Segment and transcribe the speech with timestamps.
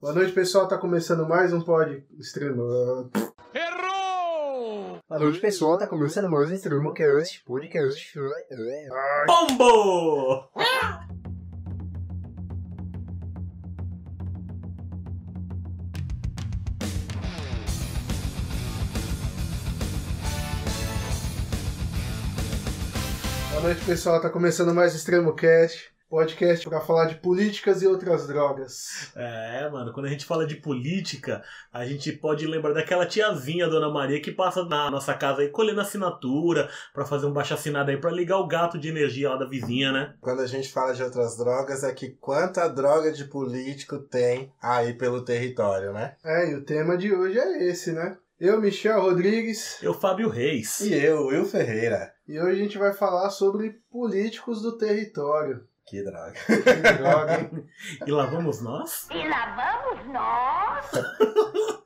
[0.00, 0.66] Boa noite, pessoal.
[0.66, 3.10] Tá começando mais um pod extremo.
[5.06, 5.76] Boa noite, pessoal.
[5.76, 8.18] Tá começando mais um Extremo Cast, podcast.
[9.26, 10.48] Pombo!
[23.50, 24.18] Boa noite, pessoal.
[24.22, 29.12] Tá começando mais um Extremo Cast, podcast pra falar de políticas e outras drogas.
[29.14, 31.40] É, mano, quando a gente fala de política,
[31.72, 35.80] a gente pode lembrar daquela tiazinha, Dona Maria, que passa na nossa casa aí colhendo
[35.80, 39.46] assinatura pra fazer um baixo assinado aí pra ligar o gato de energia lá da
[39.46, 40.14] vizinha, né?
[40.20, 44.92] Quando a gente fala de outras drogas, é que quanta droga de político tem aí
[44.94, 46.16] pelo território, né?
[46.24, 48.16] É, e o tema de hoje é esse, né?
[48.40, 50.80] Eu, Michel Rodrigues, Eu, Fábio Reis.
[50.80, 52.10] E eu, Will Ferreira.
[52.26, 55.68] e hoje a gente vai falar sobre políticos do território.
[55.90, 56.32] Que droga.
[56.46, 57.68] Que droga, hein?
[58.06, 59.08] E lá vamos nós?
[59.10, 60.88] E lá vamos nós.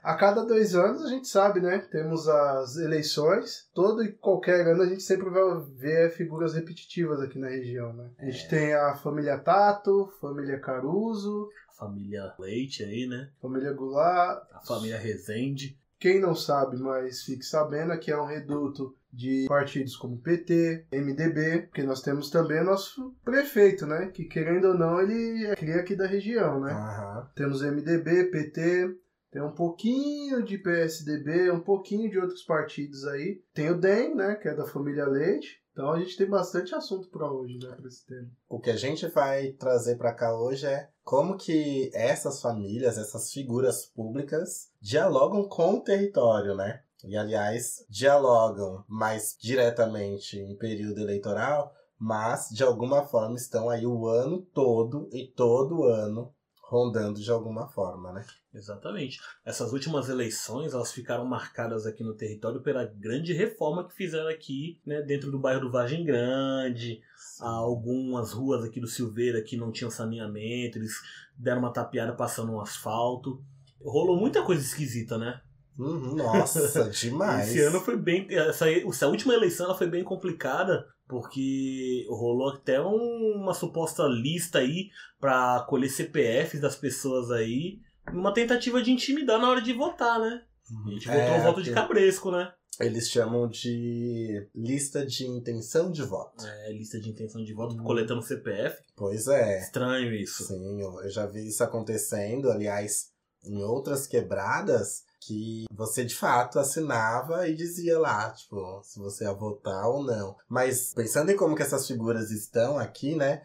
[0.02, 1.78] A cada dois anos a gente sabe, né?
[1.90, 3.66] Temos as eleições.
[3.72, 5.42] Todo e qualquer ano a gente sempre vai
[5.74, 8.10] ver figuras repetitivas aqui na região, né?
[8.18, 13.30] A gente tem a família Tato, família Caruso, A família Leite aí, né?
[13.40, 14.42] família Goulart.
[14.52, 15.78] A família Rezende.
[15.98, 21.62] Quem não sabe, mas fique sabendo que é um reduto de partidos como PT, MDB,
[21.66, 24.08] porque nós temos também o nosso prefeito, né?
[24.08, 26.72] Que querendo ou não, ele é cria aqui da região, né?
[26.72, 27.30] Aham.
[27.34, 28.96] Temos MDB, PT,
[29.34, 33.42] tem um pouquinho de PSDB, um pouquinho de outros partidos aí.
[33.52, 35.60] Tem o DEM, né, que é da família Leite.
[35.72, 38.30] Então a gente tem bastante assunto para hoje, né, para esse tema.
[38.48, 43.32] O que a gente vai trazer pra cá hoje é como que essas famílias, essas
[43.32, 46.84] figuras públicas dialogam com o território, né?
[47.06, 54.06] E aliás, dialogam mais diretamente em período eleitoral, mas de alguma forma estão aí o
[54.06, 56.34] ano todo e todo ano
[56.66, 58.24] rondando de alguma forma, né?
[58.52, 59.20] Exatamente.
[59.44, 64.80] Essas últimas eleições, elas ficaram marcadas aqui no território pela grande reforma que fizeram aqui,
[64.84, 67.00] né, dentro do bairro do Vargem Grande,
[67.38, 70.94] algumas ruas aqui do Silveira que não tinham saneamento, eles
[71.36, 73.42] deram uma tapeada passando um asfalto.
[73.80, 75.40] Rolou muita coisa esquisita, né?
[75.78, 77.48] Uhum, nossa, demais.
[77.48, 78.26] Esse ano foi bem.
[78.30, 84.58] Essa, essa última eleição ela foi bem complicada, porque rolou até um- uma suposta lista
[84.58, 84.88] aí
[85.20, 87.78] pra colher CPFs das pessoas aí,
[88.12, 90.42] numa tentativa de intimidar na hora de votar, né?
[90.86, 92.52] A gente votou É, o voto de cabresco, né?
[92.80, 96.44] Eles chamam de lista de intenção de voto.
[96.44, 97.84] É, lista de intenção de voto, Hum.
[97.84, 98.82] coletando CPF.
[98.96, 99.60] Pois é.
[99.60, 100.44] Estranho isso.
[100.44, 103.12] Sim, eu já vi isso acontecendo, aliás,
[103.44, 109.32] em outras quebradas, que você de fato assinava e dizia lá, tipo, se você ia
[109.32, 110.36] votar ou não.
[110.48, 113.42] Mas pensando em como que essas figuras estão aqui, né?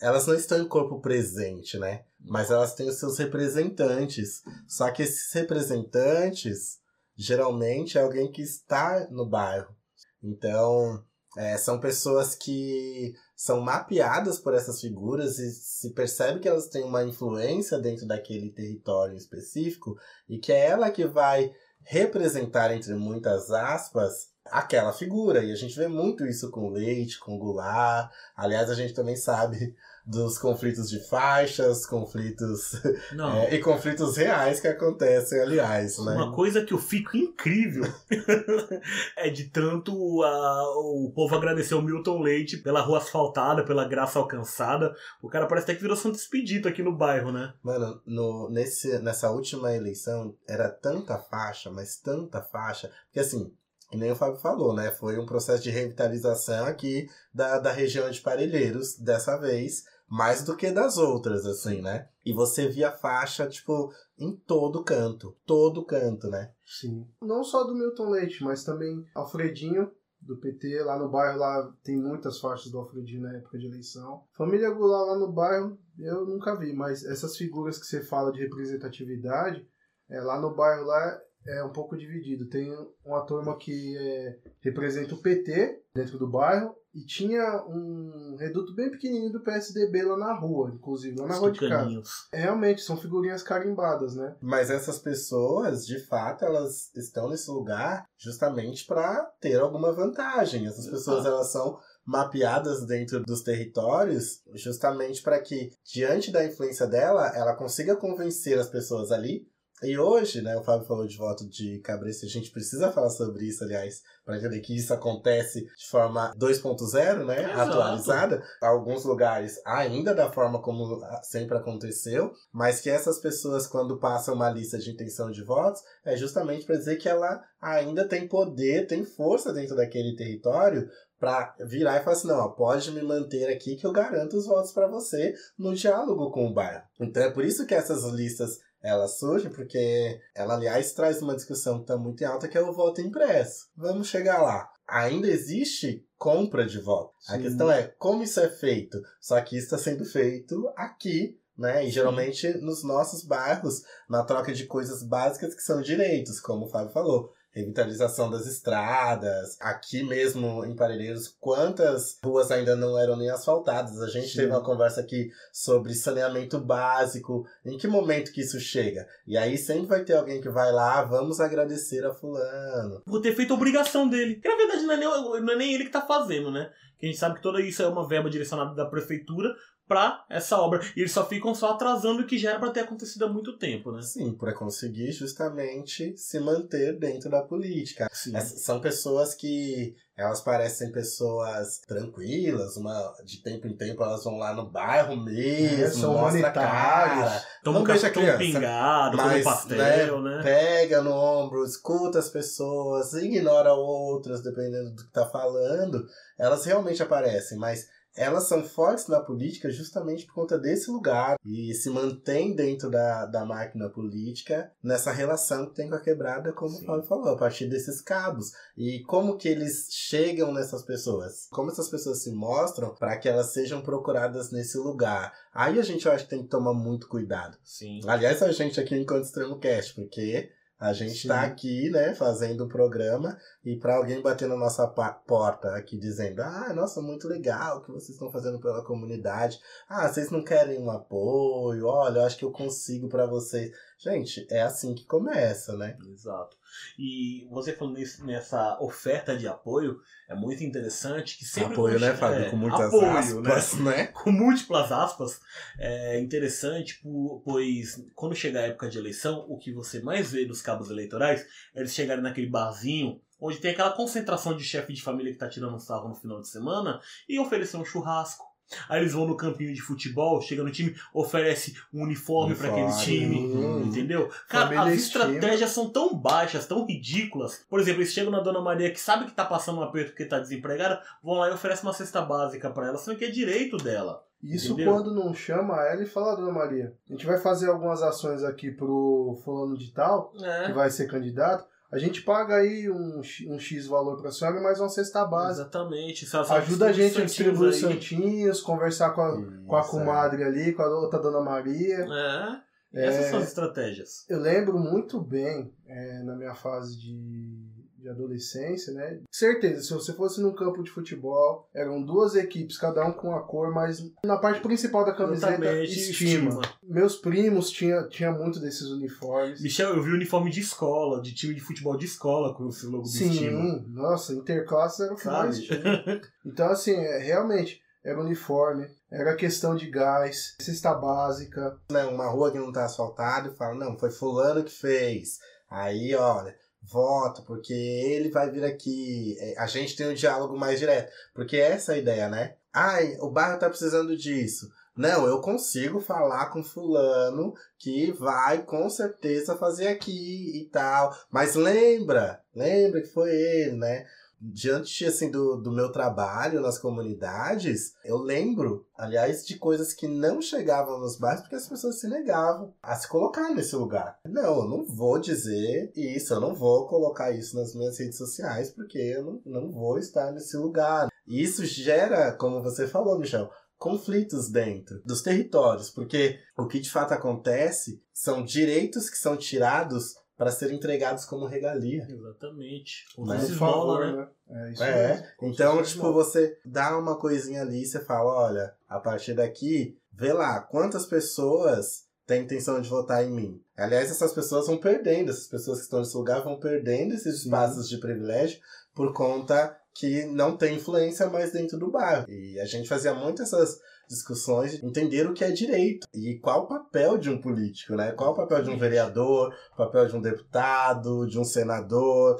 [0.00, 2.04] Elas não estão em corpo presente, né?
[2.18, 4.42] Mas elas têm os seus representantes.
[4.66, 6.80] Só que esses representantes,
[7.16, 9.74] geralmente, é alguém que está no bairro.
[10.22, 11.04] Então,
[11.36, 16.84] é, são pessoas que são mapeadas por essas figuras e se percebe que elas têm
[16.84, 19.96] uma influência dentro daquele território específico
[20.28, 21.50] e que é ela que vai
[21.82, 25.42] representar, entre muitas aspas, aquela figura.
[25.42, 28.12] E a gente vê muito isso com Leite, com Goulart.
[28.36, 29.74] Aliás, a gente também sabe
[30.10, 32.72] dos conflitos de faixas, conflitos
[33.14, 33.30] Não.
[33.32, 36.14] é, e conflitos reais que acontecem, aliás, né?
[36.14, 37.84] Uma coisa que eu fico incrível
[39.16, 44.18] é de tanto a- o povo agradecer o Milton Leite pela rua asfaltada, pela graça
[44.18, 44.92] alcançada.
[45.22, 47.52] O cara parece até que virou Santo Expedito aqui no bairro, né?
[47.62, 53.52] Mano, no, nesse, nessa última eleição era tanta faixa, mas tanta faixa, que assim,
[53.90, 54.90] que nem o Fábio falou, né?
[54.92, 60.56] Foi um processo de revitalização aqui da, da região de Parelheiros, dessa vez, mais do
[60.56, 62.08] que das outras, assim, né?
[62.26, 66.52] E você via faixa, tipo, em todo canto, todo canto, né?
[66.64, 67.06] Sim.
[67.22, 69.90] Não só do Milton Leite, mas também Alfredinho,
[70.20, 74.24] do PT, lá no bairro lá tem muitas faixas do Alfredinho na época de eleição.
[74.32, 78.40] Família Goulart lá no bairro, eu nunca vi, mas essas figuras que você fala de
[78.40, 79.66] representatividade,
[80.10, 82.46] é, lá no bairro lá é um pouco dividido.
[82.46, 82.70] Tem
[83.04, 88.90] uma turma que é, representa o PT dentro do bairro e tinha um reduto bem
[88.90, 92.02] pequenininho do PSDB lá na rua, inclusive, lá na Os rua de casa.
[92.32, 94.36] É, Realmente, são figurinhas carimbadas, né?
[94.40, 100.66] Mas essas pessoas, de fato, elas estão nesse lugar justamente para ter alguma vantagem.
[100.66, 107.28] Essas pessoas elas são mapeadas dentro dos territórios justamente para que, diante da influência dela,
[107.36, 109.48] ela consiga convencer as pessoas ali
[109.82, 113.46] E hoje, né, o Fábio falou de voto de cabresto, a gente precisa falar sobre
[113.46, 117.60] isso, aliás, para entender que isso acontece de forma 2.0, né, Exato.
[117.72, 118.42] atualizada.
[118.60, 124.50] Alguns lugares ainda da forma como sempre aconteceu, mas que essas pessoas, quando passam uma
[124.50, 129.04] lista de intenção de votos, é justamente para dizer que ela ainda tem poder, tem
[129.04, 130.88] força dentro daquele território
[131.18, 134.46] para virar e falar assim, não, ó, pode me manter aqui que eu garanto os
[134.46, 136.82] votos para você no diálogo com o bairro.
[136.98, 141.76] Então é por isso que essas listas elas surgem, porque ela, aliás, traz uma discussão
[141.76, 143.68] que está muito em alta, que é o voto impresso.
[143.76, 144.70] Vamos chegar lá.
[144.88, 147.14] Ainda existe compra de voto.
[147.28, 147.42] A Sim.
[147.42, 149.00] questão é como isso é feito.
[149.20, 151.86] Só que isso está sendo feito aqui, né?
[151.86, 156.68] E geralmente nos nossos bairros, na troca de coisas básicas que são direitos, como o
[156.68, 157.32] Fábio falou.
[157.52, 159.56] Revitalização das estradas.
[159.60, 164.00] Aqui mesmo em Parelheiros, quantas ruas ainda não eram nem asfaltadas?
[164.00, 164.38] A gente Sim.
[164.38, 167.44] teve uma conversa aqui sobre saneamento básico.
[167.64, 169.06] Em que momento que isso chega?
[169.26, 173.02] E aí sempre vai ter alguém que vai lá, "Ah, vamos agradecer a fulano.
[173.04, 174.36] Por ter feito a obrigação dele.
[174.36, 175.08] Que na verdade não é, nem,
[175.42, 176.70] não é nem ele que tá fazendo, né?
[176.98, 179.54] Que a gente sabe que toda isso é uma verba direcionada da prefeitura
[179.90, 180.80] pra essa obra.
[180.96, 183.58] E eles só ficam só atrasando o que já era pra ter acontecido há muito
[183.58, 184.00] tempo, né?
[184.02, 188.08] Sim, para conseguir justamente se manter dentro da política.
[188.12, 194.54] São pessoas que elas parecem pessoas tranquilas, uma de tempo em tempo elas vão lá
[194.54, 197.42] no bairro mesmo, É, são mostra a cara.
[197.64, 200.40] Toma um não deixa criança, pingado, toma um mas, pastel, né?
[200.44, 206.06] pega no ombro, escuta as pessoas, ignora outras, dependendo do que tá falando,
[206.38, 211.72] elas realmente aparecem, mas elas são fortes na política justamente por conta desse lugar e
[211.74, 216.70] se mantém dentro da, da máquina política nessa relação que tem com a quebrada, como
[216.70, 216.82] Sim.
[216.82, 218.52] o Fábio falou, a partir desses cabos.
[218.76, 221.46] E como que eles chegam nessas pessoas?
[221.50, 225.32] Como essas pessoas se mostram para que elas sejam procuradas nesse lugar?
[225.54, 227.56] Aí a gente eu acho que tem que tomar muito cuidado.
[227.64, 228.00] Sim.
[228.06, 231.28] Aliás, a gente aqui Enquanto Extremo Cast, porque a gente Sim.
[231.28, 236.40] tá aqui, né, fazendo o programa e para alguém bater na nossa porta aqui dizendo:
[236.40, 239.60] "Ah, nossa, muito legal o que vocês estão fazendo pela comunidade.
[239.88, 241.86] Ah, vocês não querem um apoio?
[241.86, 243.70] Olha, eu acho que eu consigo para vocês".
[243.98, 245.96] Gente, é assim que começa, né?
[246.10, 246.56] Exato.
[246.98, 251.72] E você falando nesse- nessa oferta de apoio, é muito interessante que sempre.
[251.74, 252.44] apoio, né, Fábio?
[252.44, 253.52] é, Com muitas apoio, né?
[253.52, 254.06] aspas, né?
[254.14, 255.40] com múltiplas aspas,
[255.78, 260.46] é interessante, po- pois quando chegar a época de eleição, o que você mais vê
[260.46, 265.02] nos cabos eleitorais é eles chegarem naquele barzinho onde tem aquela concentração de chefe de
[265.02, 268.48] família que tá tirando um sarro no final de semana e oferecer um churrasco.
[268.88, 272.92] Aí eles vão no campinho de futebol, chega no time, oferece um uniforme pra aquele
[272.98, 273.82] time, Hum.
[273.86, 274.30] entendeu?
[274.48, 277.64] Cara, Família as estratégias são tão baixas, tão ridículas.
[277.68, 280.24] Por exemplo, eles chegam na Dona Maria que sabe que tá passando um aperto porque
[280.24, 283.76] tá desempregada, vão lá e oferecem uma cesta básica pra ela, sendo que é direito
[283.76, 284.24] dela.
[284.40, 284.94] Isso Entendeu?
[284.94, 288.70] quando não chama ela e fala, Dona Maria, a gente vai fazer algumas ações aqui
[288.70, 290.72] pro fulano de tal, que É.
[290.72, 294.62] vai ser candidato, a gente paga aí um, X- um X valor pra senhora e
[294.62, 295.62] mais uma cesta básica.
[295.62, 296.26] Exatamente.
[296.50, 300.72] Ajuda a gente a distribuir os santinhos, conversar com a, com a Isso, comadre ali,
[300.72, 302.06] com a outra Dona Maria.
[302.06, 302.70] É.
[302.92, 303.30] Essas É.
[303.30, 304.24] são as estratégias.
[304.28, 307.69] Eu lembro muito bem, é, na minha fase de,
[308.00, 309.20] de adolescência, né?
[309.30, 313.42] Certeza, se você fosse num campo de futebol, eram duas equipes, cada um com a
[313.42, 316.48] cor, mas na parte principal da camiseta, estima.
[316.48, 316.62] estima.
[316.82, 319.60] Meus primos tinham tinha muito desses uniformes.
[319.60, 323.02] Michel, eu vi uniforme de escola, de time de futebol de escola com esse logo
[323.02, 323.30] do estima.
[323.32, 325.36] Sim, nossa, interclasse era o que Sabe?
[325.36, 325.80] mais tinha.
[326.44, 331.78] Então, assim, é, realmente, era uniforme, era questão de gás, cesta básica.
[331.90, 335.38] né, uma rua que não tá asfaltada e fala, não, foi fulano que fez.
[335.70, 339.36] Aí, olha, voto, porque ele vai vir aqui.
[339.38, 341.12] É, A gente tem um diálogo mais direto.
[341.34, 342.54] Porque essa é a ideia, né?
[342.72, 344.70] Ai, o bairro tá precisando disso.
[344.96, 351.16] Não, eu consigo falar com fulano que vai com certeza fazer aqui e tal.
[351.30, 354.06] Mas lembra, lembra que foi ele, né?
[354.40, 360.40] Diante assim do, do meu trabalho nas comunidades, eu lembro, aliás, de coisas que não
[360.40, 364.18] chegavam nos bairros porque as pessoas se negavam a se colocar nesse lugar.
[364.24, 368.70] Não, eu não vou dizer isso, eu não vou colocar isso nas minhas redes sociais
[368.70, 371.08] porque eu não, não vou estar nesse lugar.
[371.26, 376.90] E isso gera, como você falou, Michel, conflitos dentro dos territórios, porque o que de
[376.90, 382.06] fato acontece são direitos que são tirados para serem entregados como regalia.
[382.08, 383.04] Exatamente.
[383.18, 383.24] Né?
[383.26, 384.26] Não Por se favor, né?
[384.48, 384.68] né?
[384.68, 385.26] É isso É, mesmo.
[385.42, 386.14] Então, tipo, mal.
[386.14, 391.04] você dá uma coisinha ali e você fala, olha, a partir daqui, vê lá, quantas
[391.04, 393.62] pessoas têm intenção de votar em mim.
[393.76, 397.48] Aliás, essas pessoas vão perdendo, essas pessoas que estão nesse lugar vão perdendo esses Sim.
[397.48, 398.60] espaços de privilégio
[398.94, 402.24] por conta que não tem influência mais dentro do bairro.
[402.30, 403.78] E a gente fazia muito essas
[404.10, 408.10] discussões, entender o que é direito e qual o papel de um político, né?
[408.12, 412.36] Qual o papel de um vereador, o papel de um deputado, de um senador.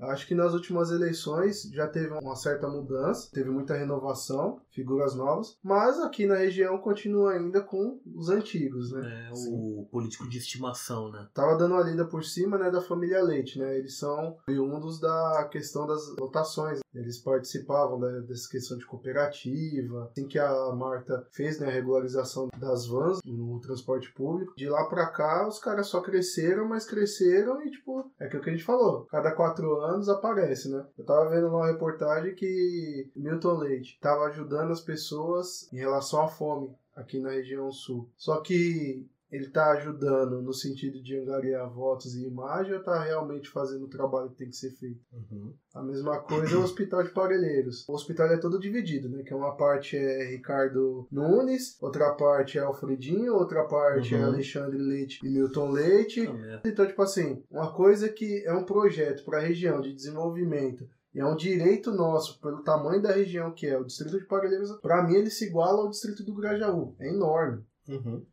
[0.00, 5.58] Acho que nas últimas eleições já teve uma certa mudança, teve muita renovação, figuras novas,
[5.62, 9.28] mas aqui na região continua ainda com os antigos, né?
[9.28, 11.28] É o político de estimação, né?
[11.32, 13.78] Tava dando uma lida por cima, né, da família Leite, né?
[13.78, 16.80] Eles são oriundos da questão das votações.
[16.94, 20.10] Eles participavam da, dessa questão de cooperativa.
[20.10, 24.84] Assim que a Marta fez né, a regularização das vans no transporte público, de lá
[24.86, 28.64] pra cá os caras só cresceram, mas cresceram e, tipo, é aquilo que a gente
[28.64, 29.06] falou.
[29.10, 30.84] Cada quatro anos aparece, né?
[30.96, 36.28] Eu tava vendo uma reportagem que Milton Leite tava ajudando as pessoas em relação à
[36.28, 38.08] fome aqui na região sul.
[38.16, 43.48] Só que ele está ajudando no sentido de angariar votos e imagem ou está realmente
[43.48, 45.00] fazendo o trabalho que tem que ser feito?
[45.10, 45.54] Uhum.
[45.74, 47.88] A mesma coisa é o Hospital de Parelheiros.
[47.88, 49.22] O hospital é todo dividido, né?
[49.22, 54.26] Que uma parte é Ricardo Nunes, outra parte é Alfredinho, outra parte é Uhum.
[54.26, 56.28] Alexandre Leite e Milton Leite.
[56.28, 56.68] Merda.
[56.68, 61.20] Então, tipo assim, uma coisa que é um projeto para a região de desenvolvimento e
[61.20, 65.02] é um direito nosso, pelo tamanho da região que é o Distrito de Parelheiros, para
[65.02, 66.96] mim ele se iguala ao Distrito do Grajaú.
[66.98, 67.64] É enorme.
[67.88, 68.24] Uhum.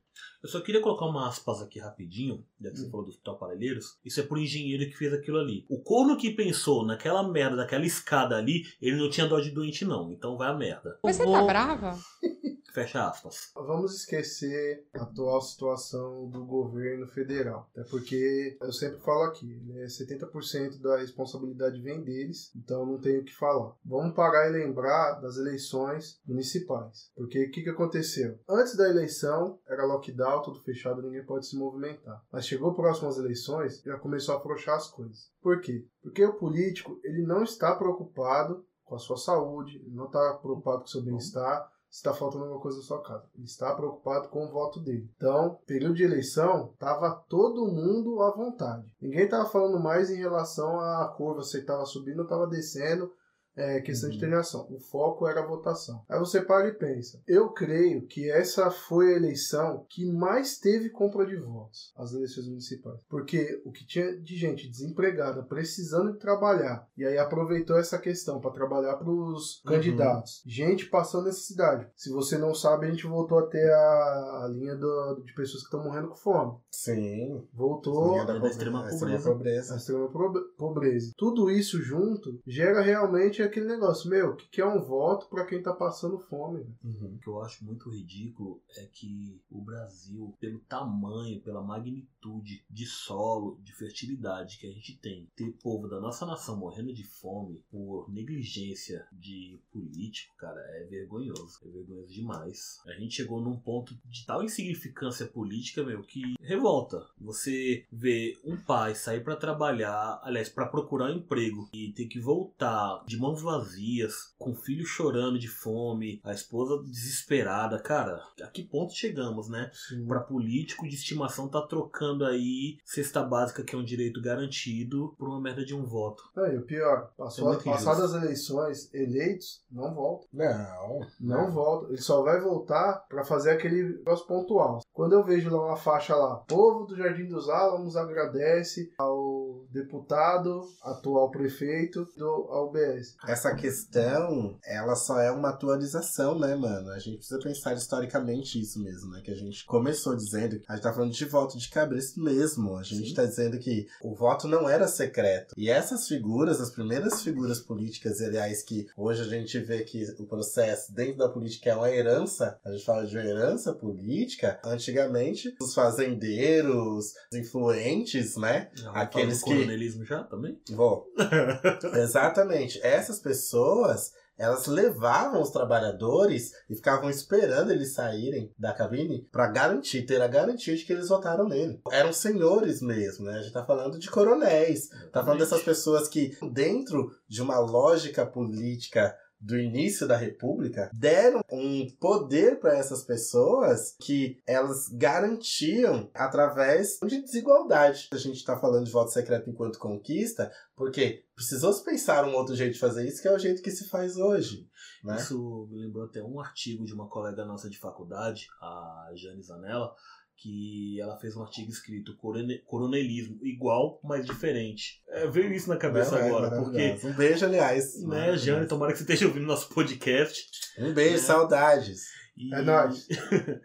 [0.42, 3.98] Eu só queria colocar uma aspas aqui rapidinho, já que você falou do Hospital Parelheiros.
[4.04, 5.66] Isso é pro engenheiro que fez aquilo ali.
[5.70, 9.84] O corno que pensou naquela merda, daquela escada ali, ele não tinha dó de doente,
[9.84, 10.12] não.
[10.12, 10.98] Então vai a merda.
[11.04, 11.98] Mas você tá brava?
[12.80, 13.52] Fecha aspas.
[13.56, 17.70] Vamos esquecer a atual situação do governo federal.
[17.74, 23.20] Até porque eu sempre falo aqui, né, 70% da responsabilidade vem deles, então não tenho
[23.20, 23.76] o que falar.
[23.84, 27.12] Vamos parar e lembrar das eleições municipais.
[27.18, 28.40] Porque o que, que aconteceu?
[28.48, 32.24] Antes da eleição, era lockdown, tudo fechado, ninguém pode se movimentar.
[32.32, 35.30] Mas chegou próximas eleições, já começou a afrouxar as coisas.
[35.42, 35.86] Por quê?
[36.02, 40.86] Porque o político, ele não está preocupado com a sua saúde, não está preocupado com
[40.86, 43.26] o seu bem-estar, está faltando alguma coisa na sua casa.
[43.36, 45.10] Ele está preocupado com o voto dele.
[45.18, 48.96] Então, período de eleição, tava todo mundo à vontade.
[49.02, 53.12] Ninguém tava falando mais em relação à curva, se estava subindo ou estava descendo.
[53.60, 54.20] É, questão de Uhum.
[54.22, 54.68] treinação.
[54.70, 56.02] O foco era a votação.
[56.08, 57.22] Aí você para e pensa.
[57.28, 62.48] Eu creio que essa foi a eleição que mais teve compra de votos, as eleições
[62.48, 63.00] municipais.
[63.10, 68.40] Porque o que tinha de gente desempregada, precisando de trabalhar, e aí aproveitou essa questão
[68.40, 69.72] para trabalhar para os Uhum.
[69.74, 70.42] candidatos.
[70.46, 71.88] Gente passando necessidade.
[71.96, 75.64] Se você não sabe, a gente voltou a ter a, a linha do- de pessoas
[75.64, 76.58] que estão morrendo com fome.
[76.72, 77.46] Sim.
[77.54, 79.30] Voltou Linha da pobre- extrema a pobreza.
[79.32, 79.74] pobreza.
[79.74, 80.10] a extrema
[80.58, 81.12] pobreza.
[81.18, 85.64] Tudo isso junto gera realmente aquele negócio, meu, que que é um voto para quem
[85.64, 86.68] tá passando fome?
[86.84, 87.16] Uhum.
[87.16, 92.86] O que eu acho muito ridículo é que o Brasil, pelo tamanho, pela magnitude de
[92.86, 97.64] solo, de fertilidade que a gente tem, ter povo da nossa nação morrendo de fome
[97.72, 101.60] por negligência de político, cara, é vergonhoso.
[101.66, 102.82] É vergonhoso demais.
[102.86, 107.08] A gente chegou num ponto de tal insignificância política, meu, que revolta.
[107.18, 112.20] Você vê um pai sair pra trabalhar, aliás, pra procurar um emprego e ter que
[112.20, 117.80] voltar de mãos vazias, com o filho chorando de fome, a esposa desesperada.
[117.80, 119.72] Cara, a que ponto chegamos, né?
[120.08, 125.30] Pra político de estimação tá trocando aí cesta básica, que é um direito garantido, por
[125.30, 126.24] uma merda de um voto.
[126.38, 130.28] Aí, o pior, É passou, muito passadas as eleições, eleitos, não voltam.
[130.34, 131.08] Não.
[131.20, 131.90] Não volta.
[131.90, 134.80] Ele só vai voltar para fazer aquele negócio pontual.
[134.94, 140.62] Quando eu vejo lá uma faixa lá, povo do Jardim dos Álamos agradece ao deputado,
[140.82, 143.19] atual prefeito do AUBS.
[143.28, 146.90] Essa questão, ela só é uma atualização, né, mano?
[146.92, 149.22] A gente precisa pensar historicamente isso mesmo, né?
[149.24, 152.76] Que a gente começou dizendo, a gente tá falando de voto de cabresto mesmo.
[152.78, 153.14] A gente Sim.
[153.14, 155.54] tá dizendo que o voto não era secreto.
[155.58, 160.26] E essas figuras, as primeiras figuras políticas, aliás, que hoje a gente vê que o
[160.26, 165.56] processo dentro da política é uma herança, a gente fala de uma herança política, antigamente,
[165.62, 168.70] os fazendeiros, os influentes, né?
[168.74, 170.60] Já Aqueles que- já também?
[170.72, 171.06] Vou.
[171.94, 172.80] Exatamente.
[173.10, 180.06] Essas pessoas, elas levavam os trabalhadores e ficavam esperando eles saírem da cabine para garantir,
[180.06, 181.82] ter a garantia de que eles votaram nele.
[181.92, 183.40] Eram senhores mesmo, né?
[183.40, 184.90] A gente tá falando de coronéis.
[185.12, 191.42] Tá falando dessas pessoas que, dentro de uma lógica política do início da República, deram
[191.50, 198.10] um poder para essas pessoas que elas garantiam através de desigualdade.
[198.12, 202.56] A gente está falando de voto secreto enquanto conquista, porque precisou se pensar um outro
[202.56, 204.68] jeito de fazer isso, que é o jeito que se faz hoje.
[205.04, 205.16] Né?
[205.16, 209.96] Isso me lembrou até um artigo de uma colega nossa de faculdade, a Jane Zanella,
[210.42, 215.02] que ela fez um artigo escrito "Corone- Coronelismo igual, mas diferente.
[215.10, 217.00] É, veio isso na cabeça Não, é agora, porque.
[217.04, 218.02] Um beijo, aliás.
[218.04, 220.50] né, Jane, tomara que você esteja ouvindo nosso podcast.
[220.78, 221.20] Um beijo, né?
[221.20, 222.06] saudades.
[222.38, 223.08] E- É nóis.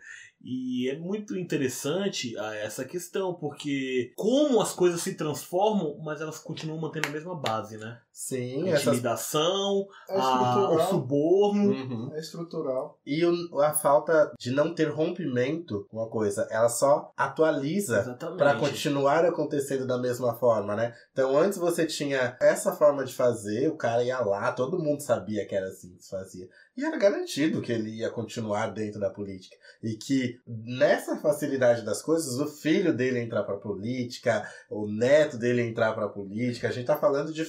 [0.47, 6.39] E é muito interessante ah, essa questão, porque como as coisas se transformam, mas elas
[6.39, 7.99] continuam mantendo a mesma base, né?
[8.17, 8.87] Sim, A essas.
[8.87, 11.71] intimidação, É a- o suborno.
[11.73, 12.11] Uhum.
[12.15, 12.97] É estrutural.
[13.05, 18.55] E o- a falta de não ter rompimento com uma coisa, ela só atualiza para
[18.55, 20.95] continuar acontecendo da mesma forma, né?
[21.13, 25.45] Então antes você tinha essa forma de fazer, o cara ia lá, todo mundo sabia
[25.47, 26.49] que era assim que se fazia.
[26.77, 29.57] E era garantido que ele ia continuar dentro da política.
[29.83, 35.63] E que nessa facilidade das coisas, o filho dele entrar pra política, o neto dele
[35.63, 37.45] entrar pra política, a gente tá falando de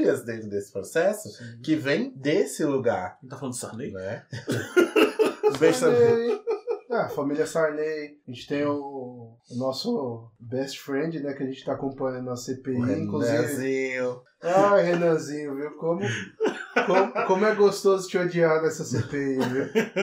[0.00, 1.28] famílias dentro desse processo
[1.62, 3.92] que vem desse lugar, Não tá falando do Sarney?
[3.92, 4.24] né?
[5.74, 6.40] Sarney.
[6.90, 8.18] Ah, família Sarney.
[8.26, 11.34] A gente tem o, o nosso best friend, né?
[11.34, 12.76] Que a gente tá acompanhando a CPI.
[12.80, 13.36] O inclusive.
[13.36, 14.20] Renanzinho.
[14.42, 15.70] Ai, Renanzinho, viu?
[15.76, 16.00] Como,
[16.86, 20.02] como, como é gostoso te odiar nessa CPI, viu?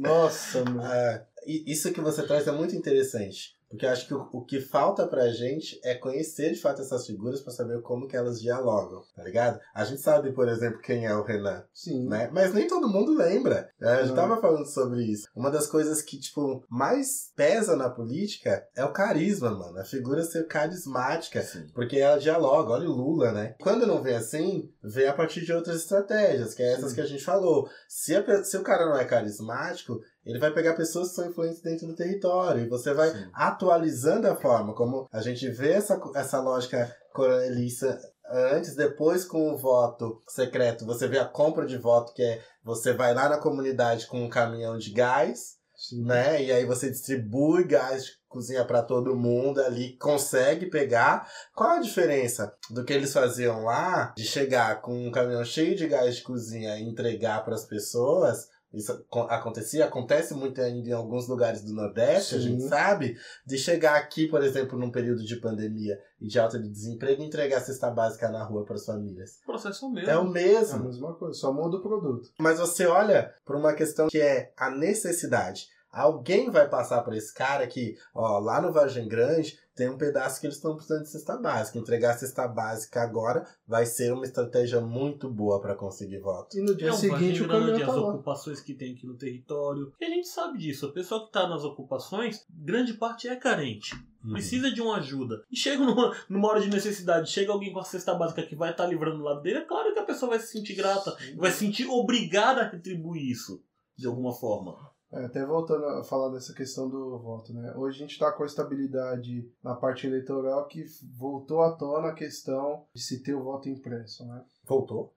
[0.00, 0.82] Nossa, mano.
[0.92, 3.58] É, isso que você traz é muito interessante.
[3.70, 7.06] Porque eu acho que o, o que falta pra gente é conhecer de fato essas
[7.06, 9.60] figuras pra saber como que elas dialogam, tá ligado?
[9.72, 12.08] A gente sabe, por exemplo, quem é o Renan, Sim.
[12.08, 12.28] né?
[12.32, 13.70] Mas nem todo mundo lembra.
[13.80, 13.92] né?
[13.92, 15.28] A gente tava falando sobre isso.
[15.36, 19.78] Uma das coisas que, tipo, mais pesa na política é o carisma, mano.
[19.78, 21.40] A figura ser carismática.
[21.72, 23.54] Porque ela dialoga, olha o Lula, né?
[23.60, 26.94] Quando não vem assim, vem a partir de outras estratégias, que é essas Sim.
[26.96, 27.68] que a gente falou.
[27.88, 31.62] Se, a se o cara não é carismático, ele vai pegar pessoas que são influentes
[31.62, 32.64] dentro do território.
[32.64, 33.28] E você vai Sim.
[33.32, 37.98] atualizando a forma como a gente vê essa, essa lógica coronelista
[38.30, 42.92] antes, depois com o voto secreto, você vê a compra de voto, que é você
[42.92, 46.04] vai lá na comunidade com um caminhão de gás, Sim.
[46.04, 46.42] né?
[46.42, 51.28] E aí você distribui gás de cozinha para todo mundo ali, consegue pegar.
[51.54, 55.88] Qual a diferença do que eles faziam lá de chegar com um caminhão cheio de
[55.88, 58.46] gás de cozinha e entregar para as pessoas?
[58.72, 62.44] Isso acon- acontecia, acontece muito ainda em alguns lugares do Nordeste, a Sim.
[62.58, 66.68] gente sabe, de chegar aqui, por exemplo, num período de pandemia e de alta de
[66.68, 69.38] desemprego e entregar a cesta básica na rua para as famílias.
[69.42, 70.10] O processo é o mesmo.
[70.10, 70.84] É o É a mesmo.
[70.84, 72.30] mesma coisa, só muda o produto.
[72.38, 75.66] Mas você olha para uma questão que é a necessidade.
[75.92, 80.40] Alguém vai passar para esse cara que, ó, lá no Vargem Grande tem um pedaço
[80.40, 81.78] que eles estão precisando de cesta básica.
[81.78, 86.56] Entregar a cesta básica agora vai ser uma estratégia muito boa para conseguir voto.
[86.56, 88.08] E no dia É seguinte o caminhão Grande, tá as lá.
[88.08, 89.92] ocupações que tem aqui no território.
[90.00, 90.86] E a gente sabe disso.
[90.86, 93.94] A pessoa que está nas ocupações, grande parte é carente.
[94.22, 94.32] Uhum.
[94.32, 95.42] Precisa de uma ajuda.
[95.50, 98.72] E chega numa, numa hora de necessidade, chega alguém com a cesta básica que vai
[98.72, 101.50] estar livrando o lado dele, é claro que a pessoa vai se sentir grata, vai
[101.50, 103.62] se sentir obrigada a retribuir isso,
[103.96, 104.89] de alguma forma.
[105.12, 107.74] É, até voltando a falar dessa questão do voto, né?
[107.76, 110.84] Hoje a gente está com a estabilidade na parte eleitoral que
[111.18, 114.44] voltou à tona a questão de se ter o voto impresso, né?
[114.64, 115.12] Voltou?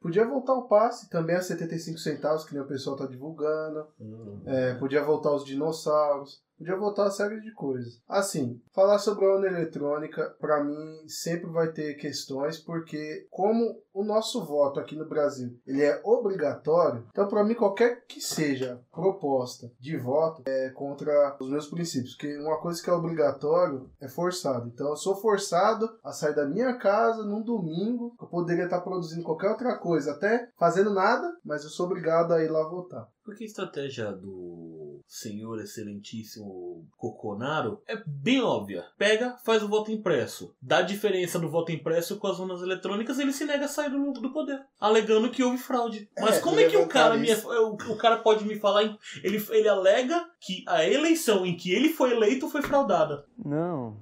[0.00, 3.86] Podia voltar o passe também a 75 centavos, que nem o pessoal tá divulgando.
[4.00, 4.42] Hum.
[4.46, 6.42] É, podia voltar os dinossauros.
[6.58, 8.00] Podia voltar uma série de coisas.
[8.08, 14.04] Assim, falar sobre a urna eletrônica, pra mim, sempre vai ter questões, porque como o
[14.04, 19.70] nosso voto aqui no Brasil, ele é obrigatório, então pra mim qualquer que seja proposta
[19.80, 24.68] de voto é contra os meus princípios, porque uma coisa que é obrigatório é forçado.
[24.68, 28.80] Então eu sou forçado a sair da minha casa num domingo, que eu poderia estar
[28.80, 33.08] produzindo qualquer outra coisa, até fazendo nada, mas eu sou obrigado a ir lá votar.
[33.24, 34.75] Porque a estratégia do
[35.06, 38.84] senhor excelentíssimo Coconaro é bem óbvia.
[38.98, 40.54] Pega, faz o voto impresso.
[40.60, 44.12] Dá diferença do voto impresso com as urnas eletrônicas, ele se nega a sair do,
[44.12, 46.08] do poder, alegando que houve fraude.
[46.18, 47.48] Mas É, como é que o cara, me, isso.
[47.48, 48.84] o, o cara pode me falar?
[48.84, 53.24] em- Ele, ele alega que a eleição em que ele foi eleito foi fraudada.
[53.42, 53.96] Não.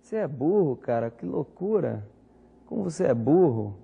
[0.00, 1.10] Você é burro, cara.
[1.10, 2.06] Que loucura.
[2.66, 3.78] Como você é burro.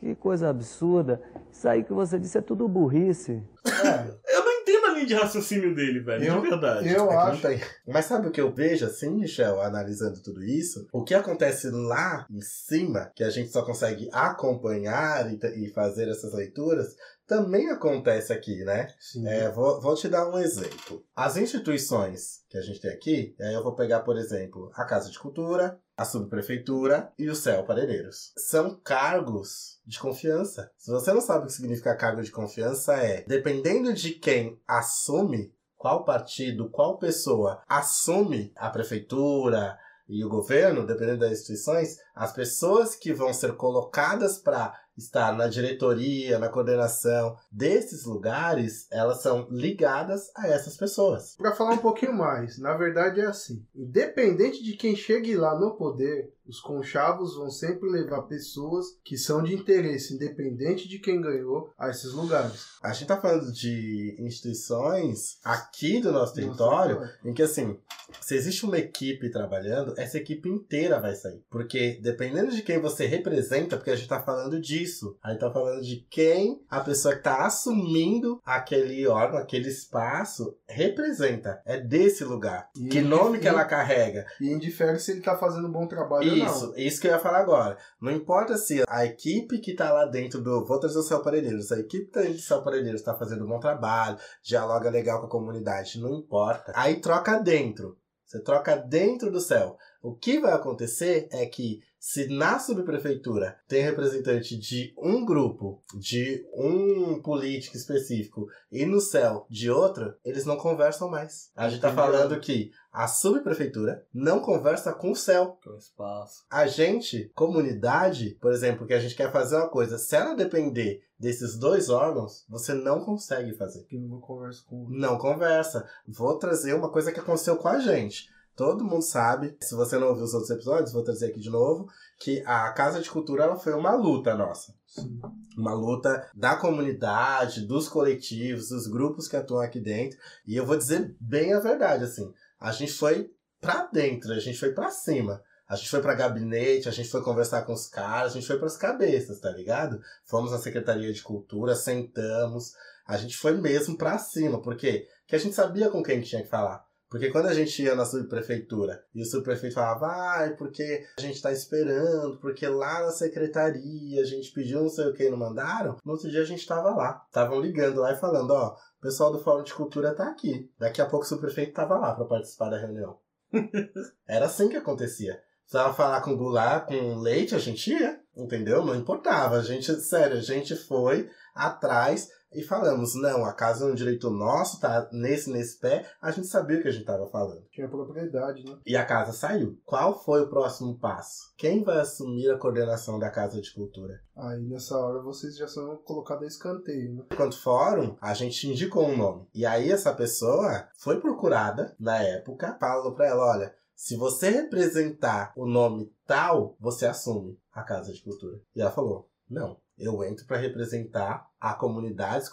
[0.00, 1.22] Que coisa absurda.
[1.52, 3.40] Isso aí que você disse é tudo burrice.
[3.64, 6.24] É, Eu não entendo a linha de raciocínio dele, velho.
[6.24, 6.88] Eu- de verdade.
[6.88, 7.42] eu É acho.
[7.86, 10.86] Mas sabe o que eu vejo assim, Michel, analisando tudo isso?
[10.92, 16.08] O que acontece lá em cima, que a gente só consegue acompanhar e, e fazer
[16.08, 16.94] essas leituras,
[17.26, 18.88] também acontece aqui, né?
[19.00, 19.26] sim.
[19.26, 21.02] É, vou, vou te dar um exemplo.
[21.16, 25.10] As instituições que a gente tem aqui, aí eu vou pegar, por exemplo, a Casa
[25.10, 28.32] de Cultura, a Subprefeitura e o CEL Parelheiros.
[28.36, 30.70] São cargos de confiança.
[30.76, 35.54] Se você não sabe o que significa cargo de confiança, é dependendo de quem assume,
[35.76, 42.96] qual partido, qual pessoa assume a prefeitura e o governo, dependendo das instituições, as pessoas
[42.96, 50.30] que vão ser colocadas para está na diretoria, na coordenação desses lugares, elas são ligadas
[50.36, 51.34] a essas pessoas.
[51.36, 55.76] Pra falar um pouquinho mais, na verdade é assim: independente de quem chegue lá no
[55.76, 61.72] poder, os conchavos vão sempre levar pessoas que são de interesse, independente de quem ganhou,
[61.78, 62.66] a esses lugares.
[62.82, 67.78] A gente tá falando de instituições aqui do nosso território, em que assim,
[68.20, 71.42] se existe uma equipe trabalhando, essa equipe inteira vai sair.
[71.48, 75.50] Porque dependendo de quem você representa, porque a gente tá falando disso, a gente tá
[75.50, 81.62] falando de quem a pessoa que tá assumindo aquele órgão, aquele espaço, representa.
[81.64, 82.68] É desse lugar.
[82.76, 84.26] E que nome que ela carrega.
[84.38, 86.56] E indifere se ele tá fazendo um bom trabalho ou não.
[86.56, 87.76] Isso, isso que eu ia falar agora.
[88.00, 90.64] Não importa se a equipe que tá lá dentro do.
[90.64, 91.72] Vou trazer o Céu Parelheiros.
[91.72, 95.26] A equipe tá dentro do Céu Parelheiros tá fazendo um bom trabalho, dialoga legal com
[95.26, 96.00] a comunidade.
[96.00, 96.72] Não importa.
[96.74, 97.96] Aí troca dentro.
[98.24, 99.76] Você troca dentro do céu.
[100.02, 106.44] O que vai acontecer é que se na subprefeitura tem representante de um grupo, de
[106.52, 111.52] um político específico, e no céu de outro, eles não conversam mais.
[111.54, 115.56] A gente tá falando que a subprefeitura não conversa com o céu.
[115.62, 116.44] Que é o espaço.
[116.50, 121.04] A gente, comunidade, por exemplo, que a gente quer fazer uma coisa, se ela depender
[121.16, 123.84] desses dois órgãos, você não consegue fazer.
[123.84, 125.88] Que eu não converso com Não conversa.
[126.08, 128.26] Vou trazer uma coisa que aconteceu com a gente.
[128.54, 131.88] Todo mundo sabe, se você não ouviu os outros episódios, vou trazer aqui de novo,
[132.20, 134.74] que a Casa de Cultura ela foi uma luta nossa.
[134.86, 135.18] Sim.
[135.56, 140.18] Uma luta da comunidade, dos coletivos, dos grupos que atuam aqui dentro.
[140.46, 142.30] E eu vou dizer bem a verdade, assim.
[142.60, 145.42] A gente foi pra dentro, a gente foi pra cima.
[145.66, 148.58] A gente foi pra gabinete, a gente foi conversar com os caras, a gente foi
[148.58, 149.98] pras cabeças, tá ligado?
[150.26, 152.74] Fomos na Secretaria de Cultura, sentamos.
[153.06, 156.42] A gente foi mesmo pra cima, porque que a gente sabia com quem que tinha
[156.42, 156.84] que falar.
[157.12, 161.42] Porque quando a gente ia na subprefeitura e o subprefeito falava, ai, porque a gente
[161.42, 165.36] tá esperando, porque lá na secretaria a gente pediu não sei o que e não
[165.36, 167.22] mandaram, no outro dia a gente tava lá.
[167.26, 170.72] Estavam ligando lá e falando, ó, o pessoal do Fórum de Cultura tá aqui.
[170.78, 173.18] Daqui a pouco o subprefeito tava lá pra participar da reunião.
[174.26, 175.38] Era assim que acontecia.
[175.64, 178.86] Precisava falar com Goulart, com leite, a gente ia, entendeu?
[178.86, 179.56] Não importava.
[179.56, 184.28] A gente, sério, a gente foi atrás e falamos, não, a casa é um direito
[184.28, 186.06] nosso, tá nesse, nesse pé.
[186.20, 187.64] A gente sabia o que a gente tava falando.
[187.70, 188.78] Tinha propriedade, né?
[188.84, 189.80] E a casa saiu.
[189.84, 191.52] Qual foi o próximo passo?
[191.56, 194.20] Quem vai assumir a coordenação da Casa de Cultura?
[194.36, 197.24] Aí nessa hora vocês já são colocados a escanteio, né?
[197.32, 199.46] Enquanto fórum, a gente indicou um nome.
[199.54, 205.52] E aí essa pessoa foi procurada na época, falou pra ela, olha, se você representar
[205.56, 208.60] o nome tal, você assume a Casa de Cultura.
[208.74, 212.48] E ela falou, não, eu entro pra representar a comunidade,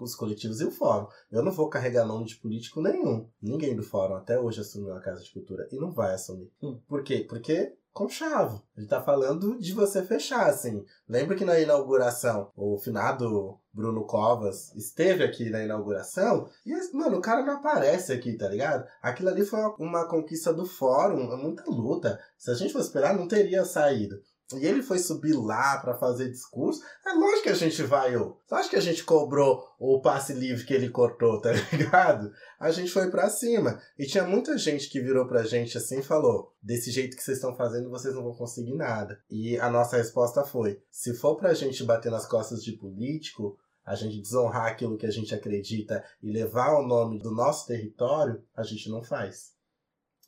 [0.00, 1.06] os coletivos e o fórum.
[1.30, 3.28] Eu não vou carregar nome de político nenhum.
[3.40, 6.50] Ninguém do fórum até hoje assumiu a Casa de Cultura e não vai assumir.
[6.62, 6.80] Hum.
[6.88, 7.24] Por quê?
[7.28, 8.60] Porque com chave.
[8.76, 10.84] Ele tá falando de você fechar, assim.
[11.08, 17.20] Lembra que na inauguração, o finado Bruno Covas esteve aqui na inauguração e, mano, o
[17.20, 18.86] cara não aparece aqui, tá ligado?
[19.02, 22.20] Aquilo ali foi uma, uma conquista do fórum, é muita luta.
[22.36, 24.22] Se a gente fosse esperar, não teria saído.
[24.54, 26.80] E ele foi subir lá pra fazer discurso.
[27.04, 28.38] É lógico que a gente vai, ô.
[28.46, 32.32] Você acha que a gente cobrou o passe livre que ele cortou, tá ligado?
[32.58, 33.78] A gente foi pra cima.
[33.98, 37.36] E tinha muita gente que virou pra gente assim e falou: desse jeito que vocês
[37.36, 39.20] estão fazendo, vocês não vão conseguir nada.
[39.30, 43.94] E a nossa resposta foi: se for pra gente bater nas costas de político, a
[43.94, 48.62] gente desonrar aquilo que a gente acredita e levar o nome do nosso território, a
[48.62, 49.57] gente não faz.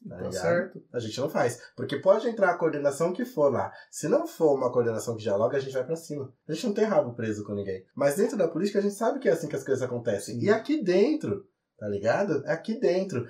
[0.08, 0.82] Tá Tá certo.
[0.92, 1.60] A gente não faz.
[1.76, 3.72] Porque pode entrar a coordenação que for lá.
[3.90, 6.32] Se não for uma coordenação que dialoga, a gente vai pra cima.
[6.48, 7.84] A gente não tem rabo preso com ninguém.
[7.94, 10.36] Mas dentro da política, a gente sabe que é assim que as coisas acontecem.
[10.36, 10.46] Sim.
[10.46, 11.46] E aqui dentro,
[11.78, 12.42] tá ligado?
[12.46, 13.26] É aqui dentro.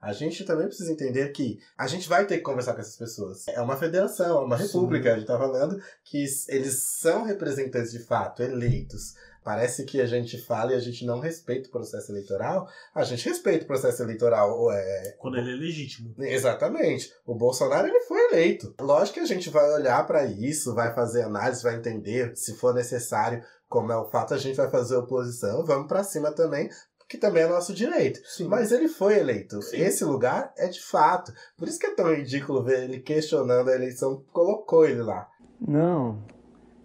[0.00, 3.48] A gente também precisa entender que a gente vai ter que conversar com essas pessoas.
[3.48, 4.64] É uma federação, é uma Sim.
[4.64, 5.12] república.
[5.12, 9.14] A gente tá falando que eles são representantes de fato, eleitos.
[9.44, 12.66] Parece que a gente fala e a gente não respeita o processo eleitoral.
[12.94, 14.72] A gente respeita o processo eleitoral.
[14.72, 16.14] É, Quando ele é legítimo.
[16.18, 17.12] Exatamente.
[17.26, 18.74] O Bolsonaro ele foi eleito.
[18.80, 22.72] Lógico que a gente vai olhar pra isso, vai fazer análise, vai entender, se for
[22.72, 26.70] necessário, como é o fato, a gente vai fazer oposição, vamos pra cima também,
[27.06, 28.20] que também é nosso direito.
[28.26, 28.48] Sim.
[28.48, 29.60] Mas ele foi eleito.
[29.60, 29.76] Sim.
[29.76, 31.32] Esse lugar é de fato.
[31.58, 35.28] Por isso que é tão ridículo ver ele questionando a eleição, colocou ele lá.
[35.60, 36.24] Não.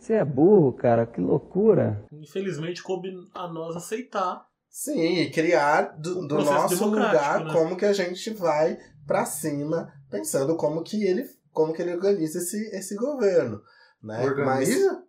[0.09, 1.05] Você é burro, cara.
[1.05, 2.03] Que loucura.
[2.11, 4.43] Infelizmente, coube a nós aceitar.
[4.67, 7.53] Sim, e criar do, do nosso lugar né?
[7.53, 12.39] como que a gente vai pra cima, pensando como que ele, como que ele organiza
[12.39, 13.61] esse, esse governo,
[14.01, 14.23] né?
[14.25, 15.03] Organiza?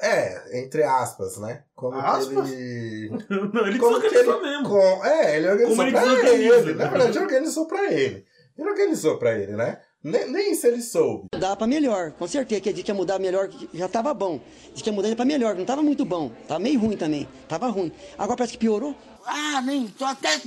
[0.00, 1.62] Mas, é, entre aspas, né?
[1.74, 2.48] Como Aspas?
[2.50, 3.10] que ele
[3.52, 4.68] Não, ele Como que ele- mesmo.
[4.68, 6.74] com- é, ele organizou Como ele pra desorganiza, ele.
[6.74, 6.90] Na né?
[6.90, 8.26] verdade, organizou pra ele.
[8.58, 9.80] Ele organizou pra ele, né?
[10.02, 11.28] Nem, nem isso ele soube.
[11.38, 12.60] Dá pra melhor, com certeza.
[12.60, 14.40] Que a gente ia mudar melhor, já tava bom.
[14.72, 16.30] Diz que ia mudar pra melhor, não tava muito bom.
[16.48, 17.28] Tava meio ruim também.
[17.48, 17.92] Tava ruim.
[18.16, 18.96] Agora parece que piorou.
[19.26, 20.40] Ah, nem, tô até